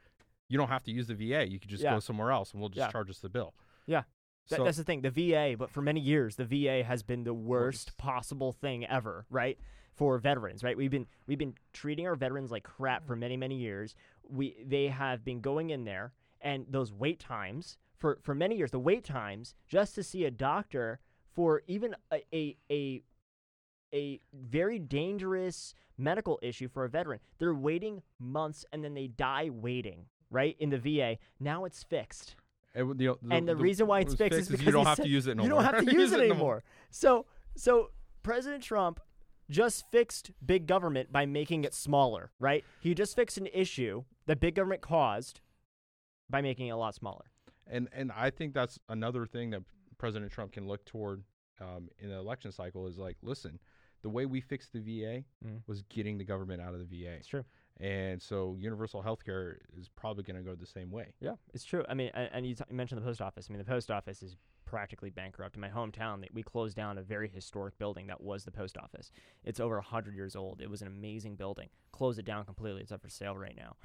"You 0.49 0.57
don't 0.57 0.67
have 0.69 0.83
to 0.83 0.91
use 0.91 1.07
the 1.07 1.15
VA. 1.15 1.45
You 1.47 1.59
could 1.59 1.69
just 1.69 1.83
Yeah. 1.83 1.93
go 1.93 1.99
somewhere 1.99 2.31
else, 2.31 2.51
and 2.51 2.59
we'll 2.59 2.69
just 2.69 2.87
Yeah. 2.87 2.91
charge 2.91 3.09
us 3.09 3.19
the 3.19 3.29
bill." 3.29 3.55
Yeah. 3.85 4.03
So 4.45 4.63
that's 4.63 4.77
the 4.77 4.83
thing. 4.83 5.01
The 5.01 5.11
VA, 5.11 5.55
but 5.55 5.69
for 5.69 5.81
many 5.81 5.99
years, 5.99 6.35
the 6.35 6.45
VA 6.45 6.81
has 6.83 7.03
been 7.03 7.23
the 7.23 7.33
worst 7.35 7.97
possible 7.97 8.51
thing 8.51 8.83
ever, 8.85 9.27
right? 9.29 9.59
For 9.93 10.17
veterans, 10.17 10.63
right? 10.63 10.75
We've 10.75 10.89
been 10.89 11.07
we've 11.27 11.37
been 11.37 11.55
treating 11.71 12.07
our 12.07 12.15
veterans 12.15 12.49
like 12.51 12.63
crap 12.63 13.05
for 13.05 13.15
many 13.15 13.37
many 13.37 13.55
years. 13.57 13.95
We 14.27 14.63
they 14.63 14.87
have 14.87 15.23
been 15.23 15.39
going 15.41 15.69
in 15.69 15.83
there, 15.83 16.13
and 16.41 16.65
those 16.67 16.91
wait 16.91 17.19
times 17.19 17.77
for 17.95 18.17
for 18.23 18.33
many 18.33 18.55
years, 18.55 18.71
the 18.71 18.79
wait 18.79 19.03
times 19.03 19.53
just 19.67 19.93
to 19.95 20.03
see 20.03 20.25
a 20.25 20.31
doctor 20.31 20.99
for 21.27 21.61
even 21.67 21.95
a 22.11 22.23
a 22.33 22.57
a, 22.71 23.03
a 23.93 24.19
very 24.33 24.79
dangerous 24.79 25.75
medical 25.97 26.39
issue 26.41 26.67
for 26.69 26.85
a 26.85 26.89
veteran, 26.89 27.19
they're 27.37 27.53
waiting 27.53 28.01
months 28.17 28.65
and 28.71 28.83
then 28.83 28.93
they 28.95 29.07
die 29.07 29.49
waiting. 29.49 30.07
Right 30.31 30.55
in 30.59 30.69
the 30.69 30.77
VA. 30.77 31.17
Now 31.39 31.65
it's 31.65 31.83
fixed 31.83 32.35
it 32.75 32.83
would- 32.83 32.97
the, 32.99 33.17
and 33.31 33.47
the, 33.47 33.55
reason 33.55 33.87
why 33.87 33.99
it's 34.01 34.11
was 34.11 34.17
fixed 34.17 34.39
is 34.39 34.47
because 34.47 34.63
you 34.65 34.71
don't 34.71 34.85
have 34.85 34.97
said- 34.97 35.03
to 35.03 35.09
use 35.17 35.25
it 35.27 35.35
no 35.35 35.43
you 35.43 35.49
more. 35.49 35.61
don't 35.63 35.73
have 35.73 35.85
to 35.85 35.91
use 35.91 36.11
it 36.11 36.19
anymore. 36.21 36.63
So, 36.91 37.25
so 37.55 37.89
President 38.21 38.63
Trump 38.63 38.99
just 39.49 39.89
fixed 39.91 40.29
big 40.45 40.67
government 40.67 41.11
by 41.11 41.25
making 41.25 41.63
it 41.63 41.73
smaller, 41.73 42.31
right? 42.39 42.63
He 42.79 42.93
just 42.93 43.15
fixed 43.15 43.37
an 43.39 43.47
issue 43.53 44.03
that 44.27 44.39
big 44.39 44.53
government 44.53 44.81
caused 44.81 45.41
by 46.29 46.41
making 46.41 46.67
it 46.67 46.71
a 46.71 46.77
lot 46.77 46.93
smaller. 46.93 47.25
And 47.65 47.89
and 47.91 48.11
I 48.11 48.29
think 48.29 48.53
that's 48.53 48.79
another 48.87 49.25
thing 49.25 49.49
that 49.49 49.63
President 49.97 50.31
Trump 50.31 50.51
can 50.51 50.67
look 50.67 50.85
toward 50.85 51.23
um, 51.59 51.89
in 51.97 52.09
the 52.09 52.15
election 52.15 52.51
cycle 52.51 52.85
is 52.87 52.97
like, 52.99 53.17
listen, 53.23 53.59
the 54.03 54.09
way 54.09 54.25
we 54.27 54.39
fixed 54.41 54.71
the 54.73 54.79
VA 54.79 55.23
Mm. 55.45 55.61
was 55.67 55.81
getting 55.89 56.17
the 56.19 56.23
government 56.23 56.61
out 56.61 56.73
of 56.75 56.79
the 56.79 56.85
VA, 56.85 57.13
It's 57.13 57.27
true. 57.27 57.43
And 57.79 58.21
so 58.21 58.55
universal 58.59 59.01
healthcare 59.01 59.55
is 59.77 59.89
probably 59.89 60.23
going 60.23 60.35
to 60.35 60.43
go 60.43 60.55
the 60.55 60.65
same 60.65 60.91
way. 60.91 61.13
Yeah, 61.19 61.35
it's 61.53 61.63
true. 61.63 61.85
I 61.87 61.93
mean, 61.93 62.11
and, 62.13 62.45
you, 62.45 62.55
t- 62.55 62.63
you 62.69 62.75
mentioned 62.75 63.01
the 63.01 63.05
post 63.05 63.21
office. 63.21 63.47
I 63.49 63.53
mean, 63.53 63.59
the 63.59 63.69
post 63.69 63.89
office 63.89 64.21
is 64.21 64.35
practically 64.65 65.09
bankrupt. 65.09 65.55
In 65.55 65.61
my 65.61 65.69
hometown, 65.69 66.23
we 66.33 66.43
closed 66.43 66.75
down 66.75 66.97
a 66.97 67.01
very 67.01 67.29
historic 67.29 67.77
building 67.77 68.07
that 68.07 68.21
was 68.21 68.43
the 68.43 68.51
post 68.51 68.77
office. 68.77 69.11
It's 69.43 69.59
over 69.59 69.75
100 69.75 70.13
years 70.13 70.35
old. 70.35 70.61
It 70.61 70.69
was 70.69 70.81
an 70.81 70.87
amazing 70.87 71.35
building. 71.35 71.69
Closed 71.91 72.19
it 72.19 72.25
down 72.25 72.45
completely. 72.45 72.81
It's 72.81 72.91
up 72.91 73.01
for 73.01 73.09
sale 73.09 73.37
right 73.37 73.55
now. 73.55 73.77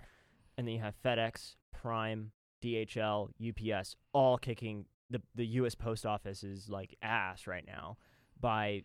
And 0.59 0.67
then 0.67 0.75
you 0.75 0.81
have 0.81 0.95
FedEx, 1.03 1.57
Prime, 1.73 2.33
DHL, 2.63 3.31
UPS, 3.41 3.97
all 4.13 4.39
kicking 4.39 4.87
the 5.11 5.21
the 5.35 5.47
U.S. 5.47 5.75
Post 5.75 6.07
Office 6.07 6.43
is 6.43 6.69
like 6.69 6.97
ass 7.03 7.47
right 7.47 7.65
now 7.67 7.99
by 8.41 8.83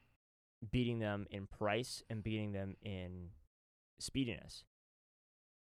beating 0.72 1.00
them 1.00 1.26
in 1.32 1.48
price 1.48 2.04
and 2.10 2.22
beating 2.24 2.52
them 2.52 2.76
in 2.82 3.30
speediness. 4.00 4.66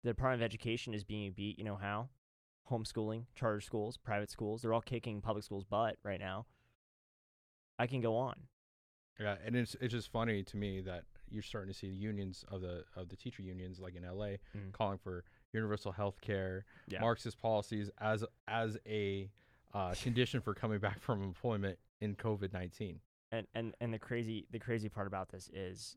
The 0.03 0.11
Department 0.11 0.43
of 0.43 0.45
Education 0.47 0.95
is 0.95 1.05
being 1.05 1.33
beat. 1.33 1.59
You 1.59 1.65
know 1.65 1.77
how? 1.77 2.09
Homeschooling, 2.71 3.25
charter 3.35 3.61
schools, 3.61 3.97
private 3.97 4.31
schools. 4.31 4.63
They're 4.63 4.73
all 4.73 4.81
kicking 4.81 5.21
public 5.21 5.45
schools' 5.45 5.65
butt 5.65 5.97
right 6.03 6.21
now. 6.21 6.47
I 7.79 7.87
can 7.87 8.01
go 8.01 8.17
on. 8.17 8.35
Yeah, 9.19 9.37
and 9.45 9.55
it's 9.57 9.75
it's 9.81 9.93
just 9.93 10.11
funny 10.11 10.43
to 10.45 10.57
me 10.57 10.81
that 10.83 11.05
you're 11.29 11.43
starting 11.43 11.71
to 11.73 11.79
see 11.79 11.89
the 11.91 11.97
unions 11.97 12.45
of 12.51 12.61
the 12.63 12.85
of 12.97 13.09
the 13.09 13.17
teacher 13.17 13.43
unions, 13.43 13.79
like 13.79 13.95
in 13.95 14.03
LA, 14.05 14.37
Mm. 14.57 14.73
calling 14.73 14.99
for 14.99 15.25
universal 15.53 15.93
health 15.93 16.21
care, 16.21 16.65
Yeah. 16.89 17.01
Marxist 17.01 17.39
policies 17.39 17.91
as 17.99 18.25
as 18.49 18.79
a 18.87 19.31
uh, 19.75 19.95
condition 20.03 20.41
for 20.41 20.55
coming 20.55 20.79
back 20.79 21.01
from 21.01 21.23
employment 21.23 21.79
in 22.01 22.15
COVID 22.17 22.53
nineteen. 22.53 23.01
and 23.33 23.47
and 23.55 23.75
and 23.81 23.93
the 23.93 23.99
crazy 23.99 24.47
the 24.51 24.59
crazy 24.59 24.89
part 24.89 25.07
about 25.07 25.29
this 25.31 25.51
is 25.53 25.97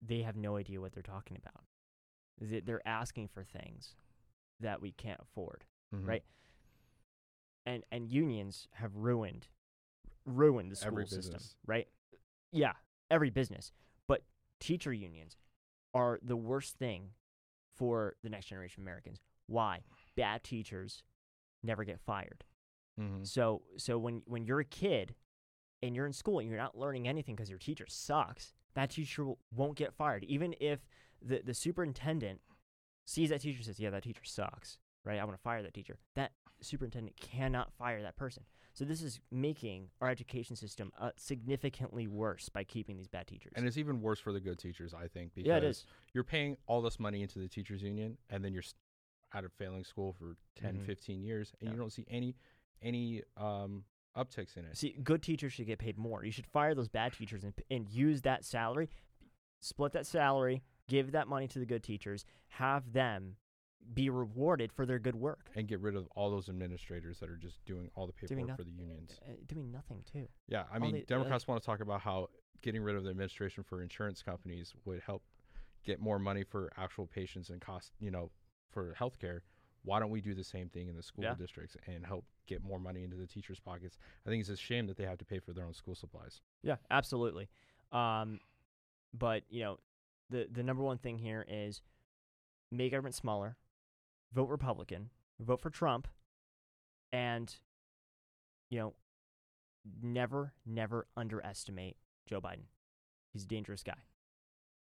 they 0.00 0.22
have 0.22 0.36
no 0.36 0.56
idea 0.56 0.80
what 0.80 0.92
they're 0.92 1.02
talking 1.02 1.36
about. 1.36 1.64
They- 2.40 2.60
They're 2.60 2.86
asking 2.86 3.28
for 3.28 3.44
things 3.44 3.94
that 4.60 4.80
we 4.80 4.92
can't 4.92 5.20
afford, 5.20 5.64
Mm-hmm. 5.94 6.06
Right. 6.08 6.24
and 7.66 7.84
and 7.90 8.08
unions 8.10 8.68
have 8.72 8.96
ruined 8.96 9.48
ruined 10.26 10.70
the 10.70 10.76
school 10.76 10.88
Every 10.92 11.06
system, 11.06 11.32
business. 11.34 11.56
right? 11.66 11.88
Yeah, 12.52 12.72
every 13.10 13.30
business, 13.30 13.72
but 14.06 14.22
teacher 14.60 14.92
unions 14.92 15.36
are 15.94 16.18
the 16.22 16.36
worst 16.36 16.76
thing 16.76 17.10
for 17.74 18.14
the 18.22 18.28
next 18.28 18.46
generation 18.46 18.82
of 18.82 18.84
Americans. 18.86 19.20
Why? 19.46 19.80
Bad 20.16 20.44
teachers 20.44 21.02
never 21.62 21.84
get 21.84 22.00
fired. 22.00 22.44
Mm-hmm. 23.00 23.24
So 23.24 23.62
so 23.76 23.98
when 23.98 24.22
when 24.26 24.44
you're 24.44 24.60
a 24.60 24.64
kid 24.64 25.14
and 25.82 25.96
you're 25.96 26.06
in 26.06 26.12
school 26.12 26.38
and 26.38 26.48
you're 26.48 26.58
not 26.58 26.76
learning 26.78 27.08
anything 27.08 27.34
because 27.34 27.48
your 27.50 27.58
teacher 27.58 27.86
sucks, 27.88 28.52
that 28.74 28.90
teacher 28.90 29.26
won't 29.54 29.76
get 29.76 29.94
fired. 29.94 30.24
Even 30.24 30.54
if 30.60 30.80
the 31.22 31.40
the 31.44 31.54
superintendent 31.54 32.40
sees 33.06 33.30
that 33.30 33.40
teacher 33.40 33.56
and 33.58 33.66
says, 33.66 33.80
"Yeah, 33.80 33.90
that 33.90 34.02
teacher 34.02 34.24
sucks," 34.24 34.78
right? 35.04 35.18
I 35.18 35.24
want 35.24 35.36
to 35.36 35.42
fire 35.42 35.62
that 35.62 35.74
teacher. 35.74 35.98
That 36.14 36.32
superintendent 36.60 37.16
cannot 37.16 37.72
fire 37.72 38.02
that 38.02 38.16
person. 38.16 38.44
So 38.72 38.84
this 38.84 39.02
is 39.02 39.18
making 39.32 39.88
our 40.00 40.08
education 40.08 40.54
system 40.56 40.92
uh, 40.98 41.10
significantly 41.16 42.06
worse 42.06 42.48
by 42.48 42.62
keeping 42.64 42.96
these 42.96 43.08
bad 43.08 43.26
teachers. 43.26 43.52
And 43.56 43.66
it's 43.66 43.76
even 43.78 44.00
worse 44.00 44.20
for 44.20 44.32
the 44.32 44.40
good 44.40 44.58
teachers, 44.58 44.94
I 44.94 45.08
think, 45.08 45.34
because 45.34 45.48
yeah, 45.48 45.56
it 45.56 45.64
is. 45.64 45.86
you're 46.14 46.22
paying 46.24 46.56
all 46.66 46.80
this 46.80 47.00
money 47.00 47.22
into 47.22 47.38
the 47.40 47.48
teachers 47.48 47.82
union, 47.82 48.16
and 48.28 48.44
then 48.44 48.52
you're 48.52 48.62
out 49.32 49.44
of 49.44 49.52
failing 49.54 49.84
school 49.84 50.12
for 50.12 50.36
10, 50.56 50.76
Mhm. 50.78 50.86
15 50.86 51.22
years, 51.22 51.52
and 51.60 51.68
Yeah. 51.68 51.72
you 51.74 51.78
don't 51.80 51.90
see 51.92 52.04
any 52.08 52.34
any 52.82 53.22
um, 53.36 53.84
upticks 54.16 54.56
in 54.56 54.64
it. 54.64 54.74
See, 54.76 54.92
good 55.02 55.22
teachers 55.22 55.52
should 55.52 55.66
get 55.66 55.78
paid 55.78 55.98
more. 55.98 56.24
You 56.24 56.30
should 56.32 56.46
fire 56.46 56.74
those 56.74 56.88
bad 56.88 57.12
teachers 57.12 57.44
and, 57.44 57.52
and 57.70 57.88
use 57.90 58.22
that 58.22 58.44
salary, 58.44 58.88
split 59.60 59.92
that 59.92 60.06
salary, 60.06 60.62
give 60.90 61.12
that 61.12 61.28
money 61.28 61.46
to 61.48 61.58
the 61.58 61.64
good 61.64 61.82
teachers, 61.82 62.24
have 62.48 62.92
them 62.92 63.36
be 63.94 64.10
rewarded 64.10 64.70
for 64.72 64.84
their 64.84 64.98
good 64.98 65.14
work. 65.16 65.48
and 65.54 65.66
get 65.66 65.80
rid 65.80 65.96
of 65.96 66.06
all 66.14 66.30
those 66.30 66.48
administrators 66.50 67.18
that 67.20 67.30
are 67.30 67.36
just 67.36 67.64
doing 67.64 67.90
all 67.94 68.06
the 68.06 68.12
paperwork 68.12 68.48
noth- 68.48 68.56
for 68.58 68.64
the 68.64 68.70
unions. 68.72 69.18
Uh, 69.26 69.32
doing 69.46 69.70
nothing 69.72 70.02
too. 70.04 70.28
Yeah, 70.48 70.64
I 70.70 70.74
all 70.74 70.80
mean, 70.80 70.92
they- 70.92 71.02
uh, 71.02 71.06
Democrats 71.06 71.46
want 71.48 71.62
to 71.62 71.66
talk 71.66 71.80
about 71.80 72.00
how 72.02 72.28
getting 72.60 72.82
rid 72.82 72.94
of 72.94 73.04
the 73.04 73.10
administration 73.10 73.64
for 73.64 73.80
insurance 73.82 74.22
companies 74.22 74.74
would 74.84 75.00
help 75.00 75.22
get 75.82 75.98
more 75.98 76.18
money 76.18 76.44
for 76.44 76.70
actual 76.76 77.06
patients 77.06 77.48
and 77.48 77.60
cost, 77.60 77.92
you 78.00 78.10
know, 78.10 78.30
for 78.68 78.94
healthcare. 78.94 79.40
Why 79.82 79.98
don't 79.98 80.10
we 80.10 80.20
do 80.20 80.34
the 80.34 80.44
same 80.44 80.68
thing 80.68 80.88
in 80.88 80.94
the 80.94 81.02
school 81.02 81.24
Yeah. 81.24 81.34
districts 81.34 81.74
and 81.86 82.04
help 82.04 82.26
get 82.46 82.62
more 82.62 82.78
money 82.78 83.02
into 83.02 83.16
the 83.16 83.26
teachers' 83.26 83.58
pockets? 83.60 83.96
I 84.26 84.28
think 84.28 84.40
it's 84.42 84.50
a 84.50 84.56
shame 84.56 84.86
that 84.88 84.98
they 84.98 85.06
have 85.06 85.16
to 85.18 85.24
pay 85.24 85.38
for 85.38 85.54
their 85.54 85.64
own 85.64 85.72
school 85.72 85.94
supplies. 85.94 86.42
Yeah, 86.62 86.76
absolutely. 86.90 87.48
Um, 87.92 88.40
but 89.14 89.42
you 89.48 89.62
know, 89.64 89.78
the 90.30 90.48
the 90.50 90.62
number 90.62 90.82
one 90.82 90.98
thing 90.98 91.18
here 91.18 91.44
is 91.48 91.82
make 92.70 92.92
government 92.92 93.14
smaller, 93.14 93.56
vote 94.32 94.48
Republican, 94.48 95.10
vote 95.38 95.60
for 95.60 95.70
Trump, 95.70 96.08
and 97.12 97.54
you 98.70 98.78
know, 98.78 98.94
never 100.02 100.52
never 100.64 101.06
underestimate 101.16 101.96
Joe 102.26 102.40
Biden. 102.40 102.66
He's 103.32 103.44
a 103.44 103.48
dangerous 103.48 103.82
guy. 103.82 103.98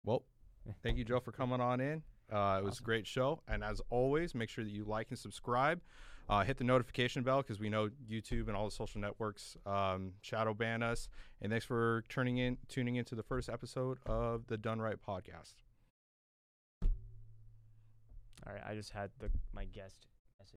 Well, 0.03 0.23
thank 0.83 0.97
you, 0.97 1.05
Joe, 1.05 1.19
for 1.19 1.31
coming 1.31 1.61
on 1.61 1.79
in. 1.79 2.03
Uh, 2.31 2.59
it 2.61 2.63
was 2.63 2.79
a 2.79 2.83
great 2.83 3.07
show, 3.07 3.41
and 3.47 3.63
as 3.63 3.81
always, 3.89 4.35
make 4.35 4.49
sure 4.49 4.63
that 4.63 4.71
you 4.71 4.83
like 4.83 5.07
and 5.09 5.17
subscribe. 5.17 5.81
Uh, 6.29 6.43
hit 6.43 6.57
the 6.57 6.63
notification 6.63 7.23
bell 7.23 7.41
because 7.41 7.59
we 7.59 7.69
know 7.69 7.89
YouTube 8.09 8.47
and 8.47 8.55
all 8.55 8.65
the 8.65 8.71
social 8.71 9.01
networks 9.01 9.57
um, 9.65 10.11
shadow 10.21 10.53
ban 10.53 10.83
us. 10.83 11.09
And 11.41 11.51
thanks 11.51 11.65
for 11.65 12.03
turning 12.07 12.37
in, 12.37 12.57
tuning 12.67 12.97
into 12.97 13.15
the 13.15 13.23
first 13.23 13.49
episode 13.49 13.97
of 14.05 14.45
the 14.45 14.57
Dunn 14.57 14.79
Right 14.79 14.97
podcast. 15.01 15.55
All 18.45 18.53
right, 18.53 18.61
I 18.65 18.75
just 18.75 18.91
had 18.91 19.09
the 19.17 19.29
my 19.53 19.65
guest 19.65 20.05